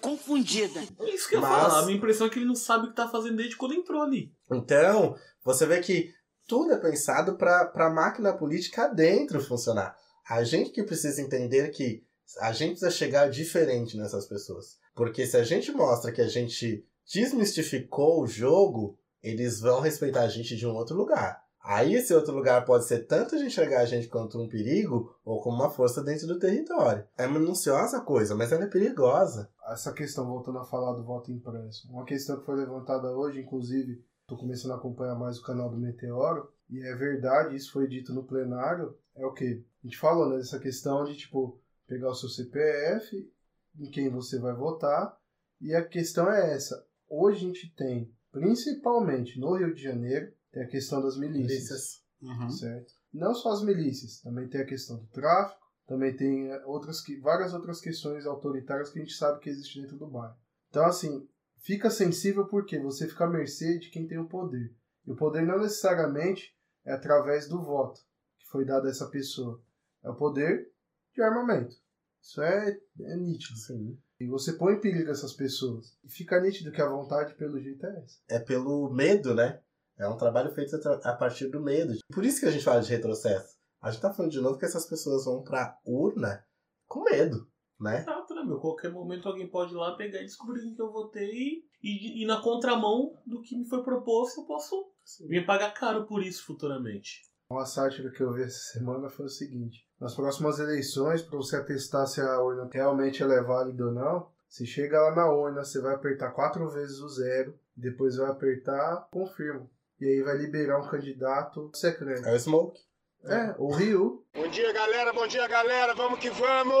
[0.00, 0.80] confundida.
[1.00, 1.78] É isso que eu Mas- falar.
[1.80, 4.02] A minha impressão é que ele não sabe o que tá fazendo desde quando entrou
[4.02, 4.32] ali.
[4.50, 6.10] Então, você vê que
[6.46, 9.94] tudo é pensado para a máquina política dentro funcionar.
[10.28, 12.02] A gente que precisa entender que
[12.40, 14.78] a gente precisa chegar diferente nessas pessoas.
[14.94, 20.28] Porque se a gente mostra que a gente desmistificou o jogo, eles vão respeitar a
[20.28, 21.42] gente de um outro lugar.
[21.62, 25.42] Aí esse outro lugar pode ser tanto de enxergar a gente quanto um perigo ou
[25.42, 27.04] como uma força dentro do território.
[27.18, 29.50] É minuciosa coisa, mas ela é perigosa.
[29.68, 34.02] essa questão, voltando a falar do voto impresso, uma questão que foi levantada hoje, inclusive,
[34.22, 38.14] estou começando a acompanhar mais o canal do Meteoro, e é verdade, isso foi dito
[38.14, 39.64] no plenário, é o que?
[39.82, 43.30] A gente falou né, dessa questão de, tipo, pegar o seu CPF,
[43.78, 45.18] em quem você vai votar,
[45.60, 46.86] e a questão é essa.
[47.10, 52.02] Hoje a gente tem, principalmente no Rio de Janeiro, tem a questão das milícias.
[52.22, 52.58] Milícias.
[52.58, 52.92] certo?
[53.12, 57.18] Não só as milícias, também tem a questão do tráfico, também tem eh, outras que-
[57.18, 60.36] várias outras questões autoritárias que a gente sabe que existe dentro do bairro.
[60.68, 64.72] Então, assim, fica sensível porque você fica à mercê de quem tem o poder.
[65.06, 68.00] E o poder não necessariamente é através do voto
[68.38, 69.60] que foi dado a essa pessoa.
[70.04, 70.70] É o poder
[71.14, 71.74] de armamento.
[72.22, 73.58] Isso é, é nítido.
[73.58, 73.98] Sim.
[74.20, 75.96] E você põe em perigo essas pessoas.
[76.04, 78.18] E fica nítido que a vontade, pelo jeito, é essa.
[78.28, 79.60] é pelo medo, né?
[79.98, 81.94] É um trabalho feito a partir do medo.
[82.12, 83.56] Por isso que a gente fala de retrocesso.
[83.80, 86.44] A gente tá falando de novo que essas pessoas vão pra urna
[86.86, 88.00] com medo, né?
[88.00, 88.58] Exato, né, meu?
[88.58, 92.26] Qualquer momento alguém pode ir lá pegar e descobrir quem que eu votei e, e
[92.26, 97.22] na contramão do que me foi proposto eu posso me pagar caro por isso futuramente.
[97.50, 101.56] Uma sátira que eu vi essa semana foi o seguinte: nas próximas eleições, para você
[101.56, 105.80] atestar se a urna realmente é válida ou não, você chega lá na urna, você
[105.80, 109.68] vai apertar quatro vezes o zero, depois vai apertar confirma.
[110.00, 112.24] E aí vai liberar um candidato secreto.
[112.24, 112.80] É o Smoke.
[113.24, 114.24] É, o Ryu.
[114.32, 115.12] Bom dia, galera.
[115.12, 115.92] Bom dia, galera.
[115.94, 116.74] Vamos que vamos.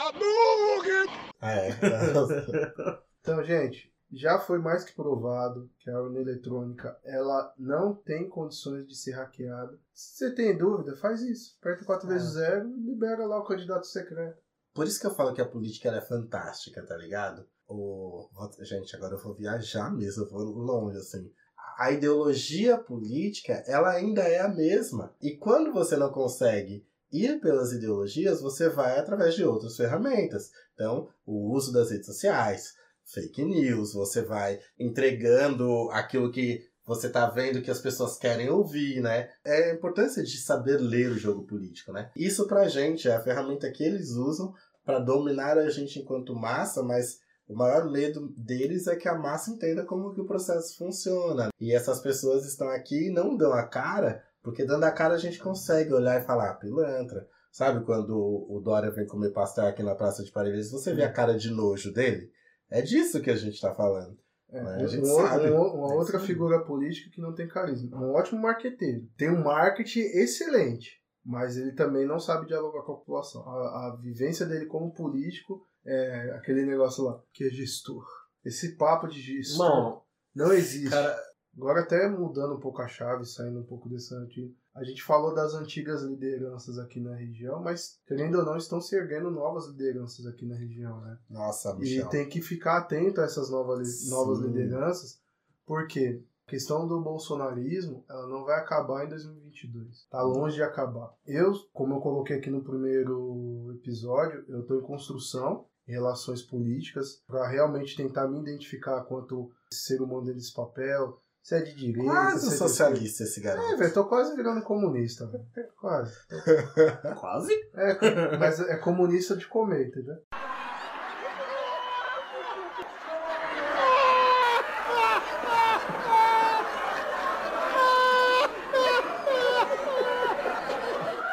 [0.00, 1.06] Hadouken!
[1.42, 2.98] É.
[3.20, 8.86] Então, gente, já foi mais que provado que a urna eletrônica ela não tem condições
[8.86, 9.78] de ser hackeada.
[9.92, 11.56] Se você tem dúvida, faz isso.
[11.60, 12.14] Aperta quatro É.
[12.14, 14.38] vezes zero e libera lá o candidato secreto.
[14.74, 17.46] Por isso que eu falo que a política é fantástica, tá ligado?
[17.68, 18.28] O...
[18.60, 21.30] Gente, agora eu vou viajar mesmo, eu vou longe, assim.
[21.78, 25.14] A ideologia política, ela ainda é a mesma.
[25.20, 30.50] E quando você não consegue ir pelas ideologias, você vai através de outras ferramentas.
[30.74, 32.74] Então, o uso das redes sociais,
[33.12, 39.00] fake news, você vai entregando aquilo que você tá vendo que as pessoas querem ouvir,
[39.00, 39.28] né?
[39.44, 42.10] É a importância de saber ler o jogo político, né?
[42.16, 46.82] Isso pra gente é a ferramenta que eles usam para dominar a gente enquanto massa,
[46.82, 51.50] mas o maior medo deles é que a massa entenda como que o processo funciona.
[51.60, 55.18] E essas pessoas estão aqui e não dão a cara, porque dando a cara a
[55.18, 57.26] gente consegue olhar e falar, "Ah, pilantra.
[57.52, 61.12] Sabe quando o Dória vem comer pastel aqui na Praça de Parelheiros, você vê a
[61.12, 62.30] cara de nojo dele?
[62.70, 64.16] É disso que a gente tá falando.
[64.50, 65.50] É, Mas a gente um- sabe.
[65.50, 67.98] um- uma É outra figura política que não tem carisma.
[67.98, 69.06] Um ótimo marqueteiro.
[69.16, 73.42] Tem um marketing excelente, mas ele também não sabe dialogar com a população.
[73.46, 78.04] A, a vivência dele como político é aquele negócio lá, que é gestor.
[78.44, 80.02] Esse papo de gestor Mano,
[80.34, 80.90] não existe.
[80.90, 81.18] cara,
[81.56, 84.54] Agora até mudando um pouco a chave, saindo um pouco desse antigo.
[84.78, 88.94] A gente falou das antigas lideranças aqui na região, mas querendo ou não, estão se
[88.96, 91.18] erguendo novas lideranças aqui na região, né?
[91.28, 92.08] Nossa, E Michel.
[92.08, 94.10] tem que ficar atento a essas novas, Sim.
[94.10, 95.20] novas lideranças,
[95.66, 100.06] porque a questão do bolsonarismo ela não vai acabar em 2022.
[100.10, 101.12] Tá longe de acabar.
[101.26, 107.22] Eu, como eu coloquei aqui no primeiro episódio, eu estou em construção em relações políticas
[107.26, 112.40] para realmente tentar me identificar quanto ser humano desse papel, se é de direita, Quase
[112.40, 113.66] se é de socialista esse garoto.
[113.66, 115.44] É, velho, tô quase virando comunista, velho.
[115.80, 116.14] Quase.
[117.18, 117.52] quase.
[117.74, 120.16] É, mas é comunista de comer, entendeu?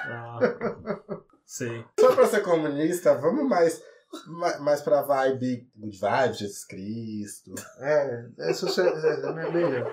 [0.08, 0.40] Ah,
[1.46, 1.86] sei.
[2.00, 3.82] Só pra ser comunista, vamos mais,
[4.60, 5.98] mais, pra vibe good
[6.34, 7.54] Jesus Cristo.
[7.80, 8.88] É, é, social...
[8.88, 9.92] é, é melhor.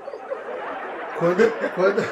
[1.19, 1.43] Quando,
[1.75, 2.03] quando...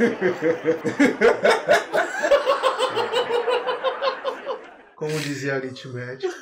[4.96, 6.32] Como dizia a aritmética.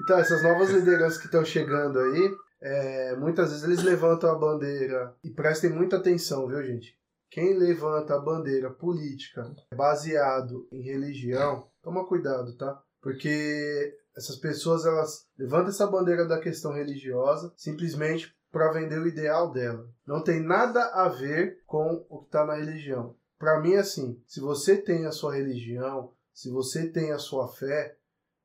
[0.00, 5.14] Então, essas novas lideranças que estão chegando aí, é, muitas vezes eles levantam a bandeira.
[5.22, 6.96] E prestem muita atenção, viu, gente?
[7.30, 12.80] Quem levanta a bandeira política baseado em religião, toma cuidado, tá?
[13.00, 19.52] Porque essas pessoas elas levantam essa bandeira da questão religiosa simplesmente para vender o ideal
[19.52, 19.88] dela.
[20.06, 23.14] Não tem nada a ver com o que está na religião.
[23.38, 27.96] Para mim, assim, se você tem a sua religião, se você tem a sua fé,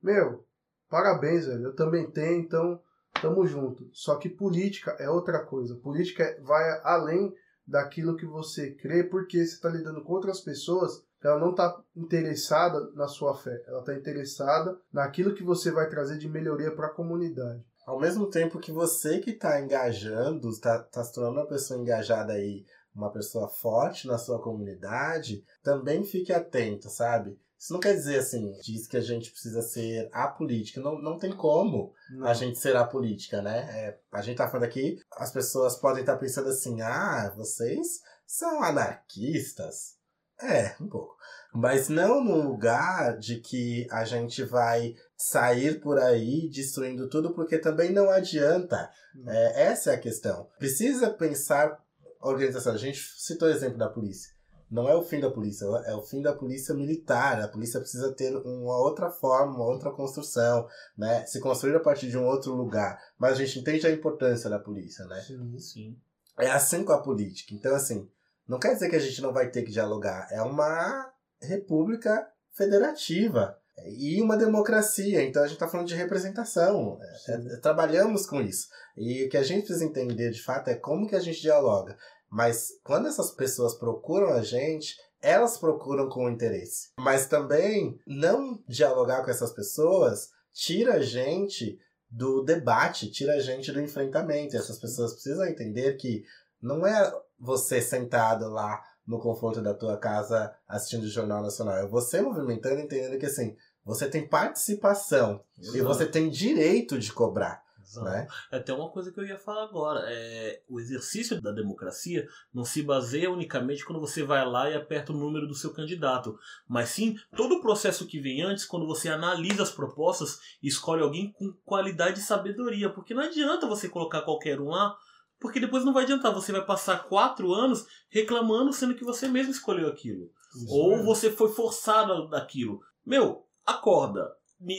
[0.02, 0.46] meu,
[0.90, 1.66] parabéns, velho.
[1.66, 2.82] Eu também tenho, então
[3.22, 3.90] tamo junto.
[3.94, 5.76] Só que política é outra coisa.
[5.76, 7.34] Política vai além
[7.66, 12.92] daquilo que você crê, porque você está lidando com outras pessoas ela não está interessada
[12.94, 16.94] na sua fé, ela está interessada naquilo que você vai trazer de melhoria para a
[16.94, 17.64] comunidade.
[17.86, 22.34] Ao mesmo tempo que você que está engajando, está tá se tornando uma pessoa engajada
[22.34, 27.38] aí, uma pessoa forte na sua comunidade, também fique atento, sabe?
[27.64, 30.82] Isso não quer dizer assim, diz que a gente precisa ser apolítica.
[30.82, 32.28] Não, não tem como não.
[32.28, 33.60] a gente ser apolítica, né?
[33.70, 38.02] É, a gente tá falando aqui, as pessoas podem estar tá pensando assim, ah, vocês
[38.28, 39.98] são anarquistas.
[40.44, 41.16] É, um pouco.
[41.54, 47.58] Mas não num lugar de que a gente vai sair por aí destruindo tudo, porque
[47.58, 48.90] também não adianta.
[49.16, 49.24] Hum.
[49.28, 50.50] É, essa é a questão.
[50.58, 51.82] Precisa pensar
[52.20, 52.74] organização.
[52.74, 54.34] A gente citou o exemplo da polícia
[54.74, 57.40] não é o fim da polícia, é o fim da polícia militar.
[57.40, 61.24] A polícia precisa ter uma outra forma, uma outra construção, né?
[61.28, 63.00] Se construir a partir de um outro lugar.
[63.20, 65.22] Mas a gente entende a importância da polícia, né?
[65.22, 65.98] Sim, sim.
[66.40, 67.54] É assim com a política.
[67.54, 68.10] Então, assim,
[68.48, 70.28] não quer dizer que a gente não vai ter que dialogar.
[70.32, 73.58] É uma república federativa
[73.98, 75.24] e uma democracia.
[75.24, 76.98] Então a gente está falando de representação.
[77.02, 78.68] É, é, trabalhamos com isso.
[78.96, 81.98] E o que a gente precisa entender de fato é como que a gente dialoga.
[82.30, 86.90] Mas quando essas pessoas procuram a gente, elas procuram com interesse.
[87.00, 91.80] Mas também não dialogar com essas pessoas tira a gente
[92.10, 94.56] do debate, tira a gente do enfrentamento.
[94.56, 96.24] E essas pessoas precisam entender que
[96.62, 97.12] não é
[97.44, 101.76] você sentado lá no conforto da tua casa assistindo o Jornal Nacional.
[101.76, 105.78] É você movimentando, entendendo que assim, você tem participação Exato.
[105.78, 107.62] e você tem direito de cobrar.
[108.02, 108.28] Né?
[108.52, 110.02] É até uma coisa que eu ia falar agora.
[110.08, 115.12] É, o exercício da democracia não se baseia unicamente quando você vai lá e aperta
[115.12, 116.36] o número do seu candidato,
[116.68, 121.04] mas sim todo o processo que vem antes, quando você analisa as propostas e escolhe
[121.04, 122.90] alguém com qualidade e sabedoria.
[122.90, 124.98] Porque não adianta você colocar qualquer um lá,
[125.44, 126.34] porque depois não vai adiantar.
[126.34, 130.32] Você vai passar quatro anos reclamando, sendo que você mesmo escolheu aquilo.
[130.56, 131.04] Isso Ou é.
[131.04, 132.80] você foi forçado daquilo.
[133.06, 134.32] Meu, acorda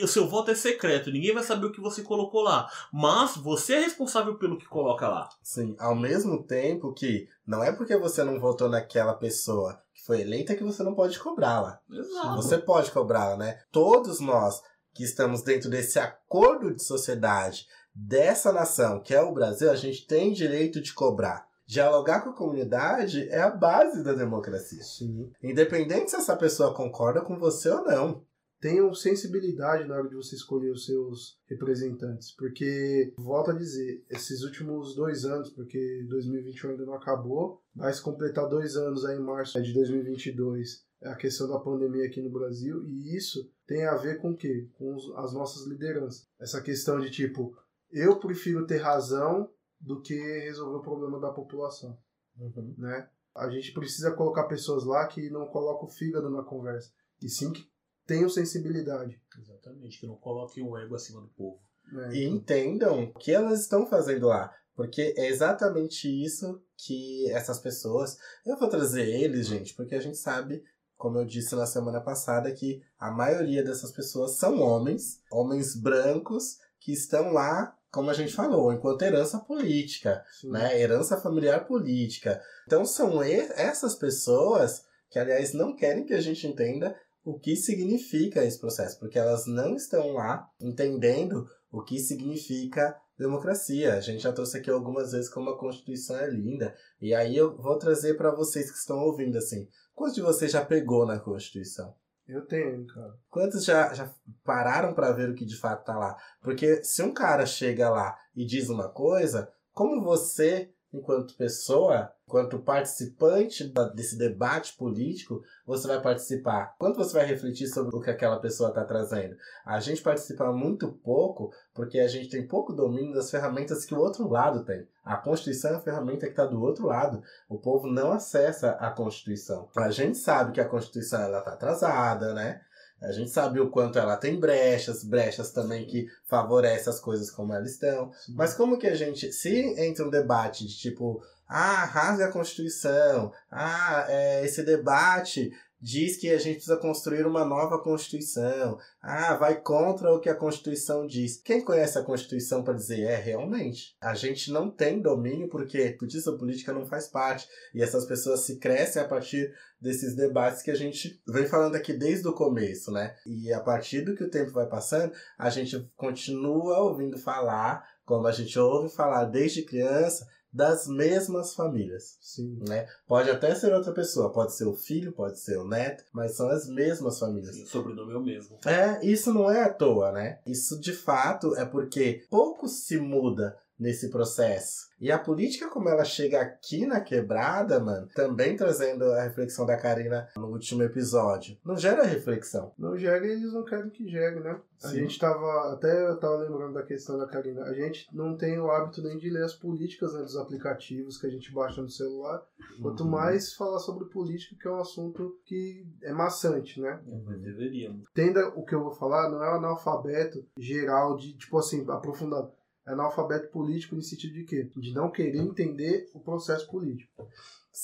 [0.03, 2.71] o seu voto é secreto, ninguém vai saber o que você colocou lá.
[2.91, 5.29] Mas você é responsável pelo que coloca lá.
[5.43, 10.23] Sim, ao mesmo tempo que não é porque você não votou naquela pessoa que foi
[10.23, 11.79] eleita que você não pode cobrá-la.
[11.91, 12.37] Exato.
[12.37, 13.59] Você pode cobrá-la, né?
[13.71, 14.63] Todos nós
[14.95, 20.07] que estamos dentro desse acordo de sociedade dessa nação, que é o Brasil, a gente
[20.07, 21.47] tem direito de cobrar.
[21.67, 24.83] Dialogar com a comunidade é a base da democracia.
[24.83, 25.31] Sim.
[25.43, 28.23] Independente se essa pessoa concorda com você ou não
[28.65, 34.43] tenham sensibilidade na hora de você escolher os seus representantes, porque, volto a dizer, esses
[34.43, 39.23] últimos dois anos, porque 2021 ainda não acabou, vai se completar dois anos aí em
[39.23, 43.97] março de 2022, é a questão da pandemia aqui no Brasil, e isso tem a
[43.97, 44.67] ver com o quê?
[44.79, 46.27] Com as nossas lideranças.
[46.41, 47.55] Essa questão de tipo,
[47.95, 51.97] eu prefiro ter razão do que resolver o problema da população,
[52.37, 52.75] uhum.
[52.77, 53.09] né?
[53.35, 57.53] A gente precisa colocar pessoas lá que não colocam o fígado na conversa, e sim
[57.53, 57.69] que
[58.07, 59.21] tenham sensibilidade.
[59.39, 61.61] Exatamente, que não coloquem o ego acima do povo.
[61.93, 62.37] É, e então.
[62.37, 64.53] entendam o que elas estão fazendo lá.
[64.75, 68.17] Porque é exatamente isso que essas pessoas.
[68.45, 70.65] Eu vou trazer eles, gente, porque a gente sabe,
[70.97, 76.59] como eu disse na semana passada, que a maioria dessas pessoas são homens, homens brancos,
[76.81, 80.51] que estão lá, como a gente falou, enquanto herança política, Sim.
[80.51, 80.81] né?
[80.81, 82.43] Herança familiar política.
[82.67, 88.45] Então são essas pessoas que, aliás, não querem que a gente entenda o que significa
[88.45, 93.95] esse processo, porque elas não estão lá entendendo o que significa democracia.
[93.95, 97.57] A gente já trouxe aqui algumas vezes como a Constituição é linda, e aí eu
[97.57, 99.69] vou trazer para vocês que estão ouvindo assim.
[99.95, 101.95] Quantos de vocês já pegou na Constituição?
[102.27, 103.15] Eu tenho, cara.
[103.29, 104.11] Quantos já, já
[104.43, 106.17] pararam para ver o que de fato tá lá?
[106.41, 112.59] Porque se um cara chega lá e diz uma coisa, como você enquanto pessoa, enquanto
[112.59, 116.75] participante desse debate político, você vai participar?
[116.79, 119.37] Quanto você vai refletir sobre o que aquela pessoa está trazendo?
[119.65, 124.01] A gente participa muito pouco porque a gente tem pouco domínio das ferramentas que o
[124.01, 124.87] outro lado tem.
[125.05, 127.23] A Constituição é a ferramenta que está do outro lado.
[127.49, 129.69] O povo não acessa a Constituição.
[129.77, 132.61] A gente sabe que a Constituição está atrasada, né?
[133.05, 137.53] A gente sabe o quanto ela tem brechas, brechas também que favorecem as coisas como
[137.53, 138.13] elas estão.
[138.13, 138.35] Sim.
[138.37, 143.33] Mas como que a gente, se entra um debate de tipo, ah, rasga a Constituição,
[143.51, 145.53] ah, é, esse debate
[145.85, 148.79] diz que a gente precisa construir uma nova Constituição.
[149.03, 151.37] Ah, vai contra o que a Constituição diz.
[151.37, 153.95] Quem conhece a Constituição para dizer é realmente?
[154.01, 157.47] A gente não tem domínio porque justiça política não faz parte.
[157.75, 161.93] E essas pessoas se crescem a partir desses debates que a gente vem falando aqui
[161.93, 163.15] desde o começo, né?
[163.27, 168.27] E a partir do que o tempo vai passando, a gente continua ouvindo falar, como
[168.27, 172.17] a gente ouve falar desde criança, das mesmas famílias.
[172.21, 172.61] Sim.
[172.69, 172.87] Né?
[173.09, 176.49] Pode até ser outra pessoa, pode ser o filho, pode ser o neto, mas são
[176.49, 177.57] as mesmas famílias.
[177.57, 178.59] O sobrenome é o mesmo.
[178.65, 180.39] É, isso não é à toa, né?
[180.47, 184.85] Isso de fato é porque pouco se muda nesse processo.
[185.01, 189.77] E a política, como ela chega aqui na quebrada, mano, também trazendo a reflexão da
[189.77, 192.73] Karina no último episódio, não gera reflexão.
[192.79, 194.59] Não gera e eles não querem que gere, né?
[194.83, 194.97] A Sim.
[194.97, 198.71] gente tava, até eu tava lembrando da questão da Karina, a gente não tem o
[198.71, 202.43] hábito nem de ler as políticas né, dos aplicativos que a gente baixa no celular,
[202.81, 203.11] quanto Uhum.
[203.11, 207.01] mais falar sobre política, que é um assunto que é maçante, né?
[207.27, 208.07] Mas deveríamos.
[208.11, 212.53] Entenda o que eu vou falar, não é um analfabeto geral de, tipo assim, aprofundado.
[212.87, 214.71] É analfabeto político no sentido de quê?
[214.77, 217.11] De não querer entender o processo político.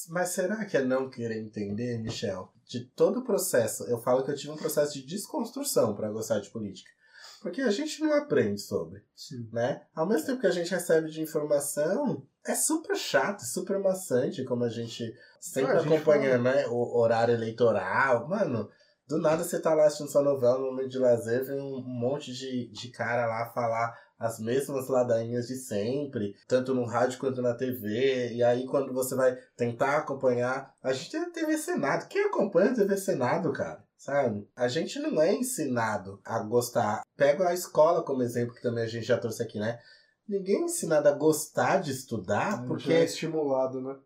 [0.08, 2.52] Mas será que é não querer entender, Michel?
[2.66, 6.38] De todo o processo, eu falo que eu tive um processo de desconstrução para gostar
[6.38, 6.90] de política.
[7.42, 9.48] Porque a gente não aprende sobre, Sim.
[9.50, 9.82] né?
[9.94, 14.62] Ao mesmo tempo que a gente recebe de informação, é super chato, super maçante, como
[14.62, 16.66] a gente sempre Ah, acompanha, né?
[16.68, 18.28] O horário eleitoral.
[18.28, 18.68] Mano,
[19.08, 22.32] do nada você tá lá assistindo sua novela no momento de lazer, vem um monte
[22.32, 27.54] de, de cara lá falar as mesmas ladainhas de sempre, tanto no rádio quanto na
[27.54, 28.34] TV.
[28.34, 32.06] E aí, quando você vai tentar acompanhar, a gente tem a TV Senado.
[32.06, 33.82] Quem acompanha a TV Senado, cara?
[33.96, 34.46] Sabe?
[34.54, 37.00] A gente não é ensinado a gostar.
[37.16, 39.78] Pega a escola como exemplo, que também a gente já trouxe aqui, né?
[40.28, 43.96] Ninguém é ensinado a gostar de estudar, Já é porque, estimulado, né?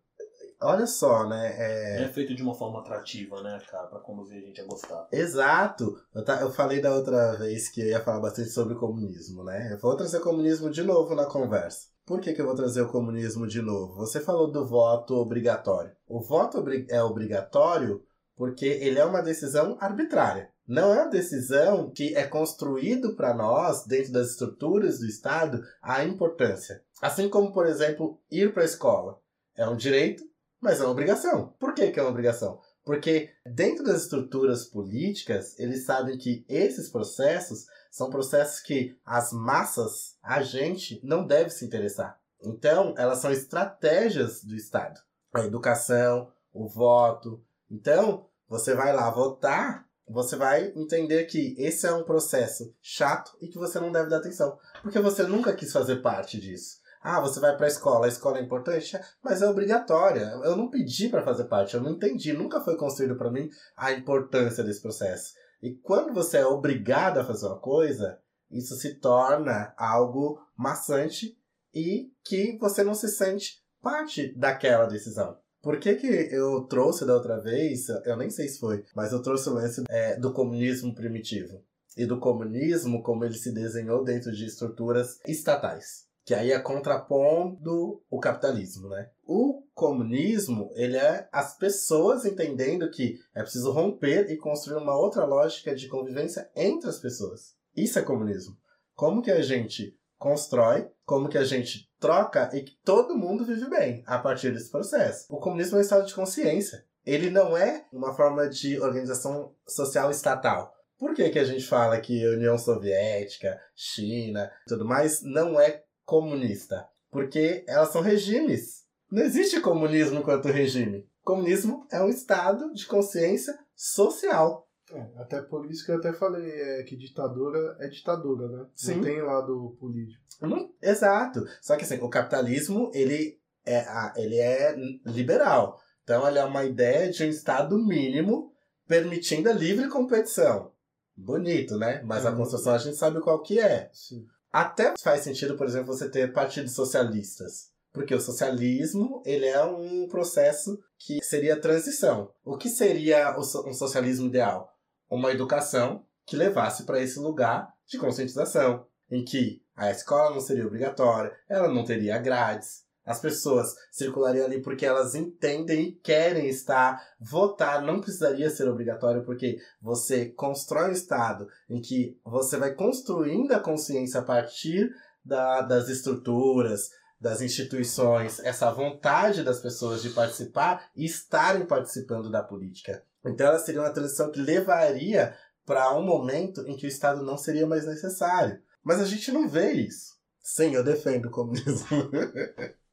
[0.64, 1.54] Olha só, né?
[1.58, 3.86] É, É feito de uma forma atrativa, né, cara?
[3.86, 5.06] Pra conduzir a gente a gostar.
[5.12, 5.94] Exato.
[6.14, 9.72] Eu, ta- eu falei da outra vez que eu ia falar bastante sobre comunismo, né?
[9.72, 11.88] Eu vou trazer comunismo de novo na conversa.
[12.06, 13.94] Por que, que eu vou trazer o comunismo de novo?
[13.96, 15.92] Você falou do voto obrigatório.
[16.06, 18.02] O voto obri- é obrigatório
[18.36, 20.50] porque ele é uma decisão arbitrária.
[20.66, 26.04] Não é uma decisão que é construído para nós, dentro das estruturas do Estado, a
[26.04, 26.82] importância.
[27.02, 29.18] Assim como, por exemplo, ir para a escola.
[29.56, 30.22] É um direito,
[30.64, 31.54] mas é uma obrigação.
[31.60, 32.58] Por que, que é uma obrigação?
[32.86, 40.16] Porque dentro das estruturas políticas, eles sabem que esses processos são processos que as massas,
[40.22, 42.18] a gente, não deve se interessar.
[42.42, 44.98] Então, elas são estratégias do Estado.
[45.34, 47.44] A educação, o voto.
[47.70, 53.48] Então, você vai lá votar, você vai entender que esse é um processo chato e
[53.48, 54.58] que você não deve dar atenção.
[54.82, 56.82] Porque você nunca quis fazer parte disso.
[57.06, 60.22] Ah, você vai para a escola, a escola é importante, mas é obrigatória.
[60.42, 63.92] Eu não pedi para fazer parte, eu não entendi, nunca foi construído para mim a
[63.92, 65.34] importância desse processo.
[65.62, 68.18] E quando você é obrigado a fazer uma coisa,
[68.50, 71.36] isso se torna algo maçante
[71.74, 75.36] e que você não se sente parte daquela decisão.
[75.60, 79.20] Por que, que eu trouxe da outra vez, eu nem sei se foi, mas eu
[79.20, 81.62] trouxe o lance é, do comunismo primitivo.
[81.98, 86.13] E do comunismo como ele se desenhou dentro de estruturas estatais.
[86.24, 89.10] Que aí é contrapondo o capitalismo, né?
[89.26, 95.24] O comunismo, ele é as pessoas entendendo que é preciso romper e construir uma outra
[95.24, 97.54] lógica de convivência entre as pessoas.
[97.76, 98.56] Isso é comunismo.
[98.94, 103.68] Como que a gente constrói, como que a gente troca e que todo mundo vive
[103.68, 105.26] bem a partir desse processo.
[105.28, 106.84] O comunismo é um estado de consciência.
[107.04, 110.74] Ele não é uma forma de organização social estatal.
[110.98, 116.86] Por que, que a gente fala que União Soviética, China tudo mais não é comunista?
[117.10, 118.84] Porque elas são regimes.
[119.10, 121.08] Não existe comunismo enquanto regime.
[121.22, 124.68] Comunismo é um estado de consciência social.
[124.92, 128.66] É, até por isso que eu até falei é, que ditadura é ditadura, né?
[128.74, 128.96] Sim.
[128.96, 130.22] Não tem lado político.
[130.42, 131.44] Não- exato.
[131.62, 133.84] Só que assim, o capitalismo, ele é,
[134.16, 134.74] ele é
[135.06, 135.80] liberal.
[136.02, 138.52] Então ele é uma ideia de um estado mínimo
[138.86, 140.70] permitindo a livre competição.
[141.16, 142.02] Bonito, né?
[142.04, 142.36] Mas a Uhum.
[142.38, 143.88] construção a gente sabe qual que é.
[143.92, 144.26] Sim.
[144.54, 147.72] Até faz sentido, por exemplo, você ter partidos socialistas.
[147.92, 152.32] Porque o socialismo, ele é um processo que seria transição.
[152.44, 154.72] O que seria um socialismo ideal?
[155.10, 160.68] Uma educação que levasse para esse lugar de conscientização, em que a escola não seria
[160.68, 167.00] obrigatória, ela não teria grades, as pessoas circulariam ali porque elas entendem e querem estar.
[167.20, 173.52] Votar não precisaria ser obrigatório porque você constrói um estado em que você vai construindo
[173.52, 174.90] a consciência a partir
[175.24, 176.90] da- das estruturas,
[177.20, 183.02] das instituições, essa vontade das pessoas de participar e estarem participando da política.
[183.24, 185.34] Então ela seria uma transição que levaria
[185.64, 188.60] para um momento em que o Estado não seria mais necessário.
[188.82, 190.14] Mas a gente não vê isso.
[190.42, 191.88] Sim, eu defendo o comunismo.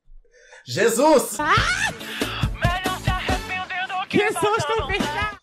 [0.66, 1.38] Jesus!
[4.10, 5.40] Que susto, bicha!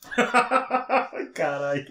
[1.35, 1.87] Caralho.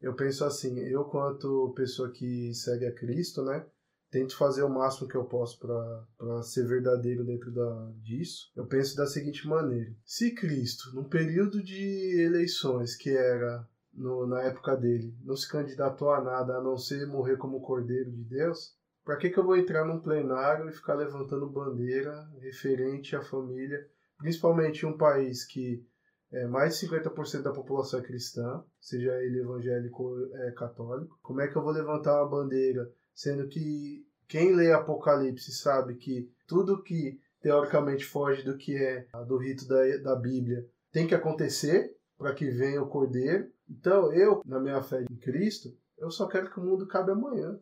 [0.00, 3.66] Eu penso assim, eu quanto pessoa que segue a Cristo, né?
[4.10, 8.52] Tento fazer o máximo que eu posso para ser verdadeiro dentro da, disso.
[8.54, 14.42] Eu penso da seguinte maneira: se Cristo, num período de eleições que era no, na
[14.42, 18.76] época dele, não se candidatou a nada a não ser morrer como cordeiro de Deus,
[19.06, 23.88] para que, que eu vou entrar num plenário e ficar levantando bandeira referente à família,
[24.18, 25.86] principalmente em um país que
[26.32, 31.16] é, mais de 50% da população é cristã, seja ele evangélico ou é, católico.
[31.22, 36.28] Como é que eu vou levantar uma bandeira, sendo que quem lê Apocalipse sabe que
[36.44, 41.96] tudo que teoricamente foge do que é do rito da, da Bíblia tem que acontecer
[42.18, 43.52] para que venha o Cordeiro.
[43.70, 47.56] Então eu, na minha fé em Cristo, eu só quero que o mundo cabe amanhã.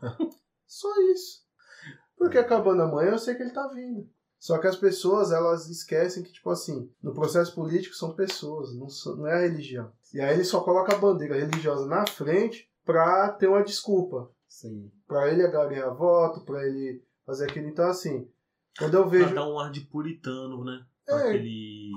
[0.66, 1.44] só isso.
[2.16, 4.08] Porque acabando amanhã eu sei que ele está vindo.
[4.38, 8.88] Só que as pessoas, elas esquecem que, tipo assim, no processo político são pessoas, não,
[8.88, 9.90] são, não é a religião.
[10.12, 14.30] E aí ele só coloca a bandeira religiosa na frente pra ter uma desculpa.
[14.46, 14.90] Sim.
[15.06, 17.66] Pra ele ganhar voto, pra ele fazer aquilo.
[17.68, 18.30] Então, assim,
[18.78, 19.26] quando eu vejo...
[19.26, 20.84] Pra dar um ar de puritano, né?
[21.04, 21.28] Pra É.
[21.28, 21.90] aquele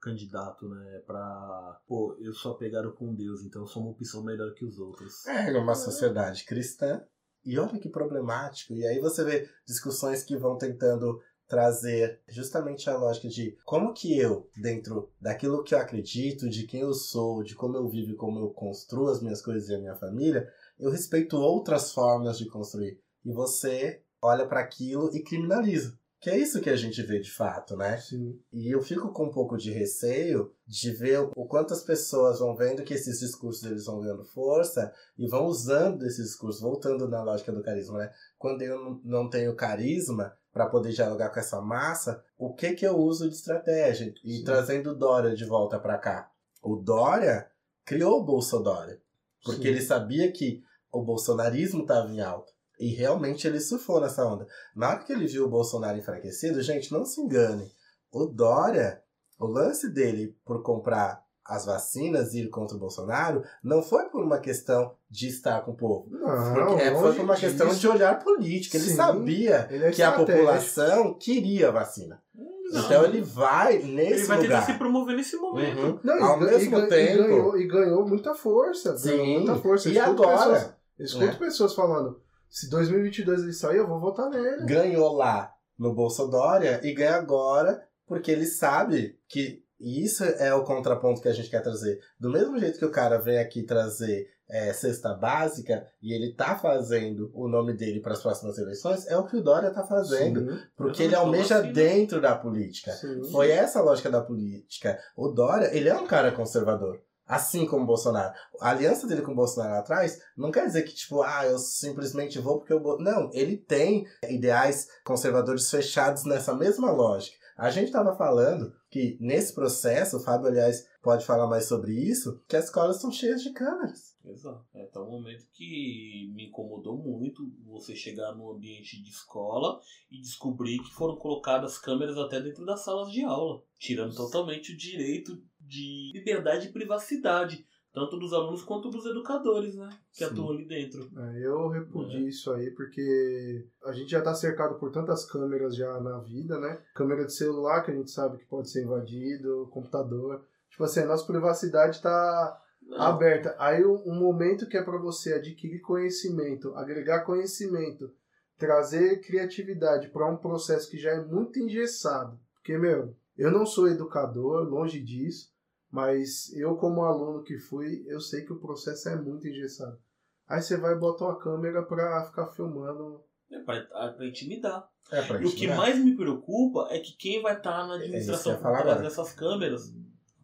[0.00, 1.02] candidato, né?
[1.06, 4.78] Pra, pô, eu sou apegado com Deus, então eu sou uma opção melhor que os
[4.78, 5.26] outros.
[5.26, 7.02] É uma sociedade cristã.
[7.48, 8.74] E olha que problemático.
[8.74, 11.18] E aí você vê discussões que vão tentando
[11.48, 16.82] trazer justamente a lógica de como que eu, dentro daquilo que eu acredito, de quem
[16.82, 19.78] eu sou, de como eu vivo e como eu construo as minhas coisas e a
[19.78, 20.46] minha família,
[20.78, 23.00] eu respeito outras formas de construir.
[23.24, 25.97] E você olha para aquilo e criminaliza.
[26.20, 27.96] Que é isso que a gente vê de fato, né?
[27.98, 28.40] Sim.
[28.52, 32.56] E eu fico com um pouco de receio de ver o quanto as pessoas vão
[32.56, 37.22] vendo que esses discursos eles vão ganhando força e vão usando esses discursos, voltando na
[37.22, 38.12] lógica do carisma, né?
[38.36, 42.96] Quando eu não- tenho carisma para poder dialogar com essa massa, o que que eu
[42.96, 44.12] uso de estratégia?
[44.24, 44.44] E Sim.
[44.44, 46.32] trazendo o Dória de volta para cá.
[46.60, 47.48] O Dória
[47.84, 49.00] criou o Bolsodória,
[49.44, 49.68] porque Sim.
[49.68, 52.50] ele sabia que o bolsonarismo estava em alta.
[52.78, 54.46] E realmente ele surfou nessa onda.
[54.76, 57.70] Na hora que ele viu o Bolsonaro enfraquecido, gente, não se engane.
[58.12, 59.02] O Dória,
[59.38, 64.22] o lance dele por comprar as vacinas e ir contra o Bolsonaro, não foi por
[64.22, 66.06] uma questão de estar com o povo.
[66.10, 67.80] Não, Porque é, foi longe por uma questão disso.
[67.80, 68.76] de olhar político.
[68.76, 72.22] Ele Sim, sabia ele é que a população queria a vacina.
[72.34, 72.84] Não.
[72.84, 74.66] Então ele vai Ele nesse vai tentar lugar.
[74.66, 75.80] se promover nesse momento.
[75.80, 76.00] Uhum.
[76.04, 77.22] Não, Ao e, mesmo e, ga- e tempo.
[77.22, 78.90] ganhou, e ganhou muita força.
[78.90, 79.36] Ganhou Sim.
[79.38, 79.88] muita força.
[79.88, 80.50] Eu E escuto agora?
[80.54, 81.36] Pessoas, eu escuto Né?
[81.38, 84.66] pessoas falando: se 2022 ele sair, eu vou votar nele.
[84.66, 90.64] ganhou lá no Bolsodória e ganha agora porque ele sabe que e isso é o
[90.64, 92.00] contraponto que a gente quer trazer.
[92.18, 96.56] Do mesmo jeito que o cara vem aqui trazer é, cesta básica e ele tá
[96.58, 100.40] fazendo o nome dele para as próximas eleições, é o que o Dória tá fazendo.
[100.40, 101.72] Sim, Porque ele almeja gosto, né?
[101.72, 102.90] dentro da política.
[102.92, 103.30] sim.
[103.30, 104.98] Foi essa a lógica da política.
[105.16, 107.00] O Dória, ele é um cara conservador.
[107.28, 108.34] Assim como o Bolsonaro.
[108.58, 111.58] A aliança dele com o Bolsonaro lá atrás não quer dizer que, tipo, ah, eu
[111.58, 112.98] simplesmente vou porque eu vou.
[112.98, 117.36] Não, ele tem ideais conservadores fechados nessa mesma lógica.
[117.58, 122.40] A gente estava falando que nesse processo, o Fábio, aliás, pode falar mais sobre isso,
[122.48, 124.16] que as escolas estão cheias de câmeras.
[124.24, 124.64] Exato.
[124.74, 130.20] É tá um momento que me incomodou muito você chegar no ambiente de escola e
[130.20, 135.42] descobrir que foram colocadas câmeras até dentro das salas de aula, tirando totalmente o direito
[135.68, 139.88] de liberdade e privacidade, tanto dos alunos quanto dos educadores, né?
[140.12, 140.32] Que Sim.
[140.32, 141.10] atuam ali dentro.
[141.16, 146.00] É, eu repudio isso aí porque a gente já tá cercado por tantas câmeras já
[146.00, 146.80] na vida, né?
[146.94, 150.44] Câmera de celular que a gente sabe que pode ser invadido, computador.
[150.70, 153.54] Tipo assim, a nossa privacidade tá Não, aberta.
[153.58, 158.10] Aí um, um momento que é para você adquirir conhecimento, agregar conhecimento,
[158.56, 162.38] trazer criatividade para um processo que já é muito engessado.
[162.54, 165.48] Porque, meu, eu não sou educador, longe disso,
[165.90, 169.98] mas eu como aluno que fui, eu sei que o processo é muito engessado.
[170.46, 173.22] Aí você vai botar uma câmera para ficar filmando.
[173.50, 174.88] é pra, pra intimidar.
[175.10, 177.98] É pra E o que mais me preocupa é que quem vai estar na É
[177.98, 179.08] que eu administração ia por falar trás agora.
[179.08, 179.94] dessas câmeras?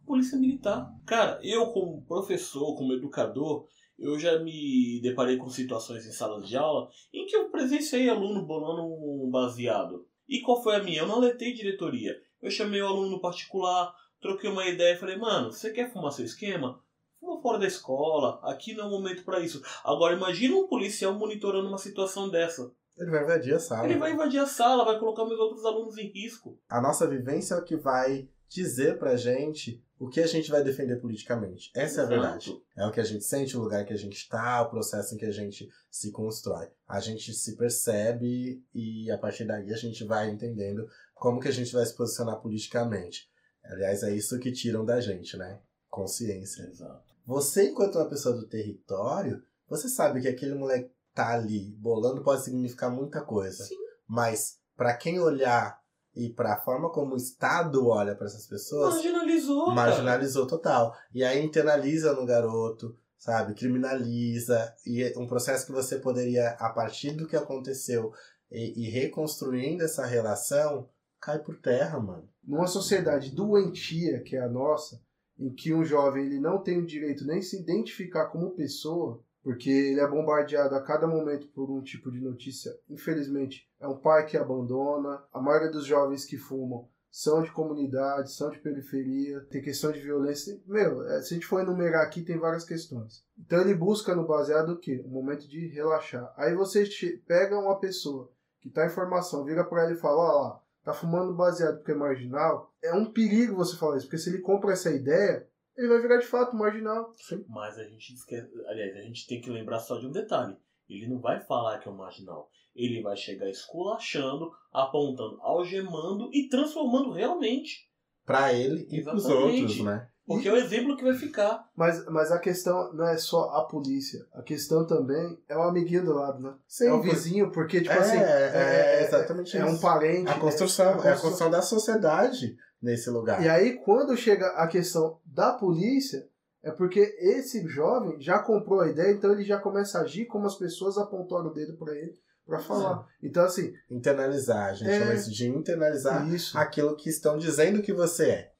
[0.05, 0.91] Polícia Militar.
[1.05, 3.67] Cara, eu como professor, como educador,
[3.97, 8.45] eu já me deparei com situações em salas de aula em que eu presenciei aluno
[8.45, 10.05] bolando um baseado.
[10.27, 10.99] E qual foi a minha?
[11.01, 12.15] Eu não alertei diretoria.
[12.41, 13.93] Eu chamei o aluno no particular,
[14.25, 16.81] troquei uma ideia e falei, mano, você quer fumar seu esquema?
[17.19, 19.61] Fuma fora da escola, aqui não é o momento pra isso.
[19.83, 22.71] Agora imagina um policial monitorando uma situação dessa.
[22.97, 23.85] Ele vai invadir a sala.
[23.85, 26.57] Ele vai invadir a sala, vai colocar meus outros alunos em risco.
[26.69, 30.63] A nossa vivência é o que vai dizer pra gente o que a gente vai
[30.63, 31.71] defender politicamente.
[31.73, 32.09] Essa é a Exato.
[32.09, 32.63] verdade.
[32.77, 35.17] É o que a gente sente, o lugar que a gente está, o processo em
[35.17, 36.67] que a gente se constrói.
[36.87, 41.51] A gente se percebe e a partir daí a gente vai entendendo como que a
[41.51, 43.29] gente vai se posicionar politicamente.
[43.69, 45.59] Aliás, é isso que tiram da gente, né?
[45.89, 46.63] Consciência.
[46.63, 47.03] Exato.
[47.25, 52.43] Você, enquanto uma pessoa do território, você sabe que aquele moleque tá ali bolando pode
[52.43, 53.63] significar muita coisa.
[53.63, 53.75] Sim.
[54.07, 55.79] Mas para quem olhar
[56.15, 59.65] e para a forma como o Estado olha para essas pessoas, Marginalizou.
[59.65, 59.75] cara.
[59.75, 60.95] marginalizou total.
[61.13, 63.53] E aí internaliza no garoto, sabe?
[63.53, 64.73] Criminaliza.
[64.85, 68.13] E é um processo que você poderia, a partir do que aconteceu
[68.51, 70.87] e, e reconstruindo essa relação,
[71.19, 72.29] cai por terra, mano.
[72.45, 75.01] Numa sociedade doentia, que é a nossa,
[75.37, 79.69] em que um jovem ele não tem o direito nem se identificar como pessoa, porque
[79.69, 82.71] ele é bombardeado a cada momento por um tipo de notícia.
[82.89, 85.23] Infelizmente, é um pai que abandona.
[85.31, 90.01] A maioria dos jovens que fumam são de comunidade, são de periferia, tem questão de
[90.01, 90.59] violência.
[90.65, 93.23] Meu, é, se a gente for enumerar aqui, tem várias questões.
[93.37, 95.01] Então ele busca no baseado o quê?
[95.05, 96.33] Um momento de relaxar.
[96.35, 96.83] Aí você
[97.25, 100.93] pega uma pessoa que tá em formação, vira pra ela e fala, ó lá, tá
[100.93, 102.71] fumando baseado porque é marginal.
[102.81, 106.17] É um perigo você falar isso, porque se ele compra essa ideia, ele vai virar
[106.17, 107.11] de fato marginal.
[107.49, 108.47] Mas a gente esquece.
[108.67, 110.55] Aliás, a gente tem que lembrar só de um detalhe.
[110.87, 112.49] Ele não vai falar que é um marginal.
[112.75, 117.89] Ele vai chegar esculachando, apontando, algemando e transformando realmente.
[118.23, 119.61] Pra ele e pros Exatamente.
[119.61, 120.09] outros, né?
[120.27, 121.69] Porque é o exemplo que vai ficar.
[121.75, 124.25] Mas, mas a questão não é só a polícia.
[124.33, 126.55] A questão também é o amiguinho do lado, né?
[126.67, 128.17] Sim, é o vizinho, porque, tipo é, assim.
[128.17, 129.69] é, exatamente é isso.
[129.75, 130.29] um parente.
[130.31, 133.43] A construção, é é a construção da sociedade nesse lugar.
[133.43, 136.27] E aí, quando chega a questão da polícia,
[136.63, 140.47] é porque esse jovem já comprou a ideia, então ele já começa a agir como
[140.47, 142.13] as pessoas apontaram o dedo pra ele
[142.47, 143.05] pra falar.
[143.21, 144.99] Então, assim, Internalizar, a gente É.
[144.99, 146.57] chama isso de internalizar isso.
[146.57, 148.51] aquilo que estão dizendo que você é.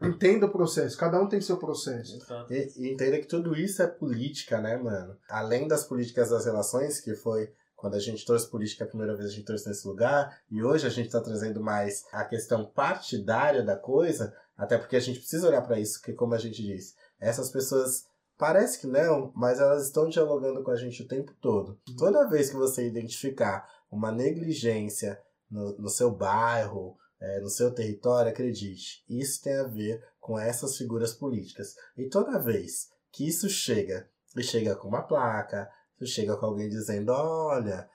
[0.00, 0.96] Entenda o processo.
[0.96, 2.18] Cada um tem seu processo.
[2.50, 5.16] E, e entenda que tudo isso é política, né, mano?
[5.28, 9.30] Além das políticas das relações, que foi quando a gente trouxe política a primeira vez,
[9.30, 13.62] a gente trouxe nesse lugar, e hoje a gente está trazendo mais a questão partidária
[13.62, 16.94] da coisa, até porque a gente precisa olhar para isso, porque como a gente disse,
[17.18, 18.04] essas pessoas
[18.36, 21.78] parece que não, mas elas estão dialogando com a gente o tempo todo.
[21.96, 25.18] Toda vez que você identificar uma negligência
[25.50, 30.76] no, no seu bairro, é, no seu território, acredite, isso tem a ver com essas
[30.76, 31.74] figuras políticas.
[31.96, 35.68] E toda vez que isso chega, e chega com uma placa,
[36.02, 37.88] chega com alguém dizendo, olha,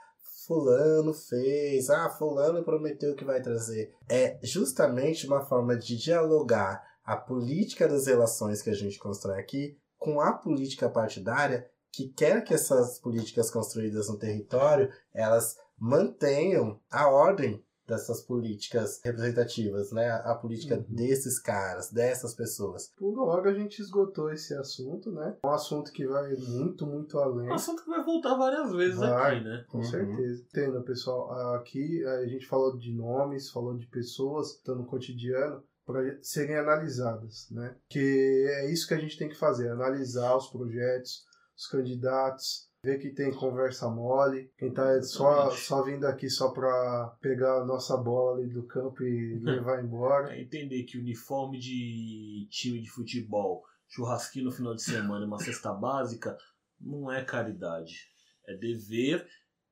[0.45, 3.93] fulano fez, ah, fulano prometeu que vai trazer.
[4.07, 9.77] É justamente uma forma de dialogar a política das relações que a gente constrói aqui
[9.97, 17.07] com a política partidária que quer que essas políticas construídas no território, elas mantenham a
[17.07, 20.09] ordem dessas políticas representativas, né?
[20.23, 22.91] A política desses caras, dessas pessoas.
[22.97, 25.37] Por hora a gente esgotou esse assunto, né?
[25.43, 27.47] É um assunto que vai muito, muito além.
[27.47, 29.65] É um assunto que vai voltar várias vezes Vai, aqui, né?
[29.69, 29.83] Com Uhum.
[29.83, 30.43] certeza.
[30.43, 31.31] Entenda, pessoal.
[31.55, 36.55] Aqui a gente falou de nomes, falou de pessoas que estão no cotidiano para serem
[36.57, 37.75] analisadas, né?
[37.87, 41.23] Que é isso que a gente tem que fazer, analisar os projetos,
[41.55, 47.17] os candidatos, ver que tem conversa mole, quem tá só, só vindo aqui só para
[47.19, 50.33] pegar a nossa bola ali do campo e levar embora.
[50.35, 55.73] É entender que uniforme de time de futebol, churrasquinho no final de semana uma cesta
[55.73, 56.37] básica
[56.79, 58.09] não é caridade.
[58.47, 59.27] É dever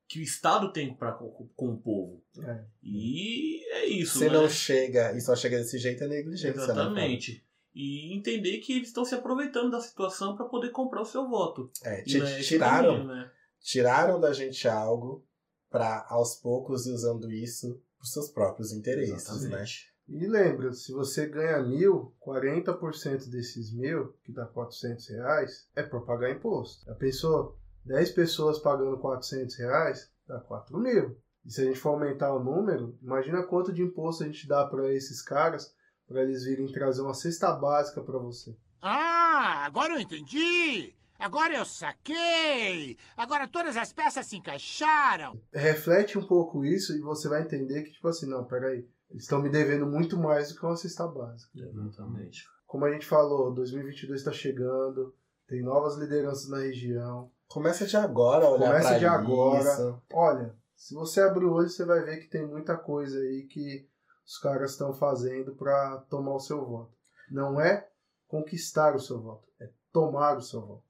[0.08, 2.22] que o Estado tem para com, com o povo.
[2.42, 2.64] É.
[2.82, 4.32] E é isso, Se né?
[4.32, 6.56] não chega e só chega desse jeito, é negligência.
[6.56, 6.64] né?
[6.64, 7.44] Exatamente.
[7.74, 11.70] E entender que eles estão se aproveitando da situação para poder comprar o seu voto.
[11.82, 13.30] É, E é esse tiraram, caminho, né?
[13.60, 15.26] tiraram da gente algo
[15.68, 19.48] para aos poucos ir usando isso para seus próprios interesses, né?
[19.48, 19.94] Exatamente.
[20.06, 26.00] E lembra, se você ganha mil, 40% desses mil, que dá 400 reais, é para
[26.00, 26.84] pagar imposto.
[26.84, 27.58] Já pensou?
[27.86, 31.16] 10 pessoas pagando 400 reais, dá 4 mil.
[31.44, 34.66] E se a gente for aumentar o número, imagina quanto de imposto a gente dá
[34.66, 35.74] para esses caras,
[36.06, 38.54] para eles virem trazer uma cesta básica para você.
[38.80, 40.94] Ah, agora eu entendi!
[41.18, 42.96] Agora eu saquei!
[43.16, 45.40] Agora todas as peças se encaixaram!
[45.52, 49.40] Reflete um pouco isso e você vai entender que, tipo assim, não, peraí, eles estão
[49.40, 51.50] me devendo muito mais do que uma cesta básica.
[51.58, 52.44] Exatamente.
[52.66, 55.14] Como a gente falou, 2022 está chegando,
[55.46, 57.30] tem novas lideranças na região.
[57.46, 59.60] Começa de agora a olhar Começa pra de agora.
[59.60, 60.02] isso.
[60.12, 63.88] Olha, se você abrir o olho, você vai ver que tem muita coisa aí que
[64.26, 66.92] os caras estão fazendo para tomar o seu voto.
[67.30, 67.88] Não é
[68.26, 70.82] conquistar o seu voto, é tomar o seu voto.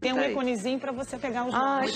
[0.00, 1.86] Tem um iconezinho pra você pegar os Ai,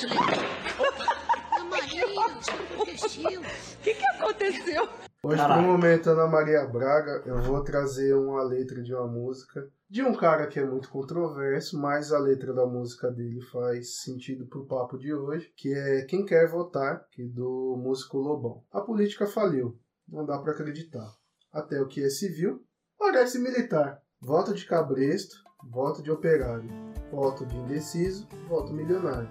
[2.78, 2.84] O
[3.82, 4.88] que, que aconteceu?
[5.22, 5.62] Hoje, Caralho.
[5.62, 10.12] pro momento, Ana Maria Braga, eu vou trazer uma letra de uma música de um
[10.14, 14.98] cara que é muito controverso, mas a letra da música dele faz sentido pro papo
[14.98, 18.62] de hoje, que é Quem Quer Votar, que é do músico Lobão.
[18.72, 19.78] A política faliu,
[20.08, 21.12] não dá pra acreditar.
[21.52, 22.64] Até o que é civil
[22.98, 24.00] parece militar.
[24.20, 25.36] Voto de cabresto,
[25.70, 26.68] voto de operário.
[27.10, 29.28] Voto de indeciso, voto milionário.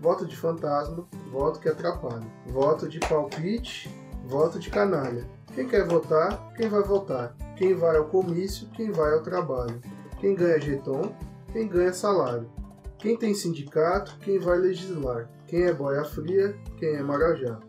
[0.00, 2.26] Voto de fantasma, voto que atrapalha.
[2.48, 3.88] Voto de palpite,
[4.26, 5.28] voto de canalha.
[5.54, 7.36] Quem quer votar, quem vai votar.
[7.56, 9.80] Quem vai ao comício, quem vai ao trabalho.
[10.18, 11.14] Quem ganha jeton,
[11.52, 12.50] quem ganha salário.
[12.98, 15.28] Quem tem sindicato, quem vai legislar.
[15.46, 17.60] Quem é boia fria, quem é marajá.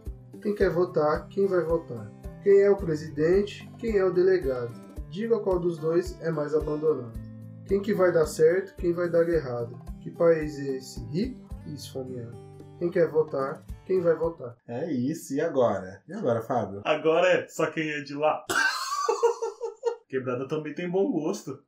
[0.41, 2.12] Quem quer votar, quem vai votar.
[2.44, 4.74] Quem é o presidente, quem é o delegado.
[5.10, 7.18] Diga qual dos dois é mais abandonado.
[7.66, 9.80] Quem que vai dar certo, quem vai dar errado.
[10.02, 11.00] Que país é esse?
[11.06, 12.38] Rico e esfomeado.
[12.80, 14.58] Quem quer votar, quem vai votar.
[14.68, 16.04] É isso, e agora?
[16.06, 16.82] E agora, Fábio?
[16.84, 18.46] Agora é só quem é de lá.
[20.10, 21.64] Quebrada também tem bom gosto.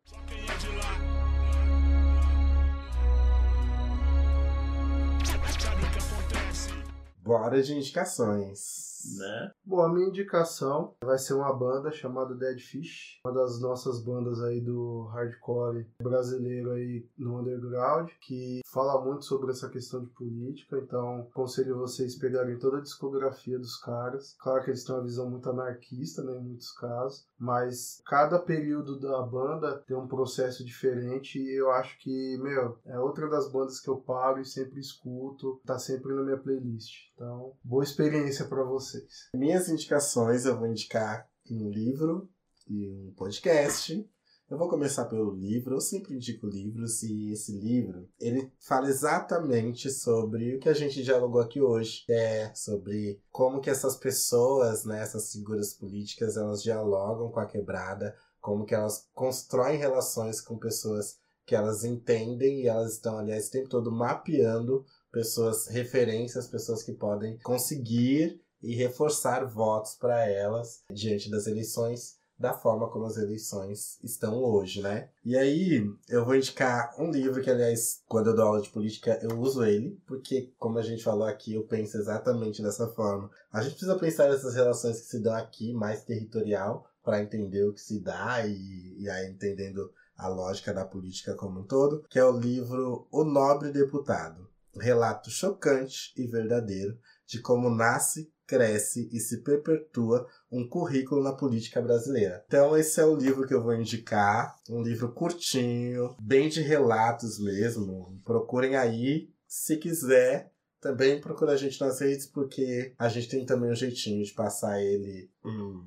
[7.25, 8.93] Bora de indicações.
[9.17, 9.51] Né?
[9.63, 14.41] Bom, a minha indicação vai ser uma banda chamada Dead Fish, uma das nossas bandas
[14.41, 20.77] aí do hardcore brasileiro aí no underground, que fala muito sobre essa questão de política,
[20.77, 24.35] então aconselho vocês pegarem toda a discografia dos caras.
[24.39, 28.99] Claro que eles têm uma visão muito anarquista, né, em muitos casos, mas cada período
[28.99, 33.79] da banda tem um processo diferente e eu acho que, meu, é outra das bandas
[33.79, 37.13] que eu paro e sempre escuto, tá sempre na minha playlist.
[37.15, 39.29] Então, boa experiência para vocês.
[39.33, 42.29] Minhas indicações, eu vou indicar um livro
[42.67, 44.05] e um podcast.
[44.49, 49.89] Eu vou começar pelo livro, eu sempre indico livros e esse livro, ele fala exatamente
[49.89, 55.01] sobre o que a gente dialogou aqui hoje, é sobre como que essas pessoas, né,
[55.01, 61.17] essas figuras políticas, elas dialogam com a quebrada, como que elas constroem relações com pessoas
[61.45, 64.85] que elas entendem e elas estão, aliás, o tempo todo mapeando
[65.15, 72.53] pessoas, referências, pessoas que podem conseguir e reforçar votos para elas diante das eleições da
[72.53, 75.07] forma como as eleições estão hoje, né?
[75.23, 79.17] E aí, eu vou indicar um livro que, aliás, quando eu dou aula de política,
[79.21, 83.31] eu uso ele, porque, como a gente falou aqui, eu penso exatamente dessa forma.
[83.53, 87.73] A gente precisa pensar nessas relações que se dão aqui, mais territorial, para entender o
[87.73, 92.19] que se dá e, e aí entendendo a lógica da política como um todo, que
[92.19, 94.53] é o livro O Nobre Deputado.
[94.79, 96.97] Relato chocante e verdadeiro
[97.27, 102.43] de como nasce, cresce e se perpetua um currículo na política brasileira.
[102.47, 107.39] Então esse é o livro que eu vou indicar, um livro curtinho, bem de relatos
[107.39, 108.19] mesmo.
[108.23, 113.71] Procurem aí, se quiser, também procura a gente nas redes porque a gente tem também
[113.71, 115.83] um jeitinho de passar ele hum,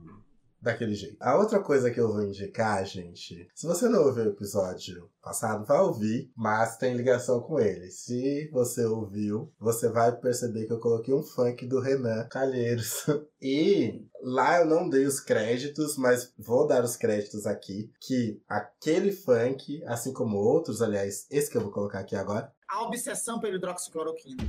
[0.60, 1.16] daquele jeito.
[1.20, 5.64] A outra coisa que eu vou indicar, gente, se você não ouviu o episódio passado,
[5.64, 7.90] vai ouvir, mas tem ligação com ele.
[7.90, 13.04] Se você ouviu, você vai perceber que eu coloquei um funk do Renan Calheiros.
[13.40, 19.12] E lá eu não dei os créditos, mas vou dar os créditos aqui, que aquele
[19.12, 23.54] funk, assim como outros, aliás, esse que eu vou colocar aqui agora, A obsessão pela
[23.54, 24.42] hidroxicloroquina.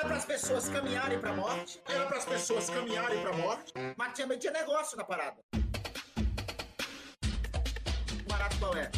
[0.00, 1.82] Era para as pessoas caminharem para a morte.
[1.86, 3.74] Era para as pessoas caminharem para a morte.
[3.98, 5.36] Mas tinha, tinha negócio na parada.
[8.26, 8.90] Barato qual é?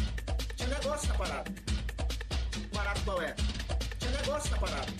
[0.55, 1.51] Tinha negócio na parada.
[2.73, 3.35] Barato qual é?
[3.99, 4.93] Tinha negócio na parada.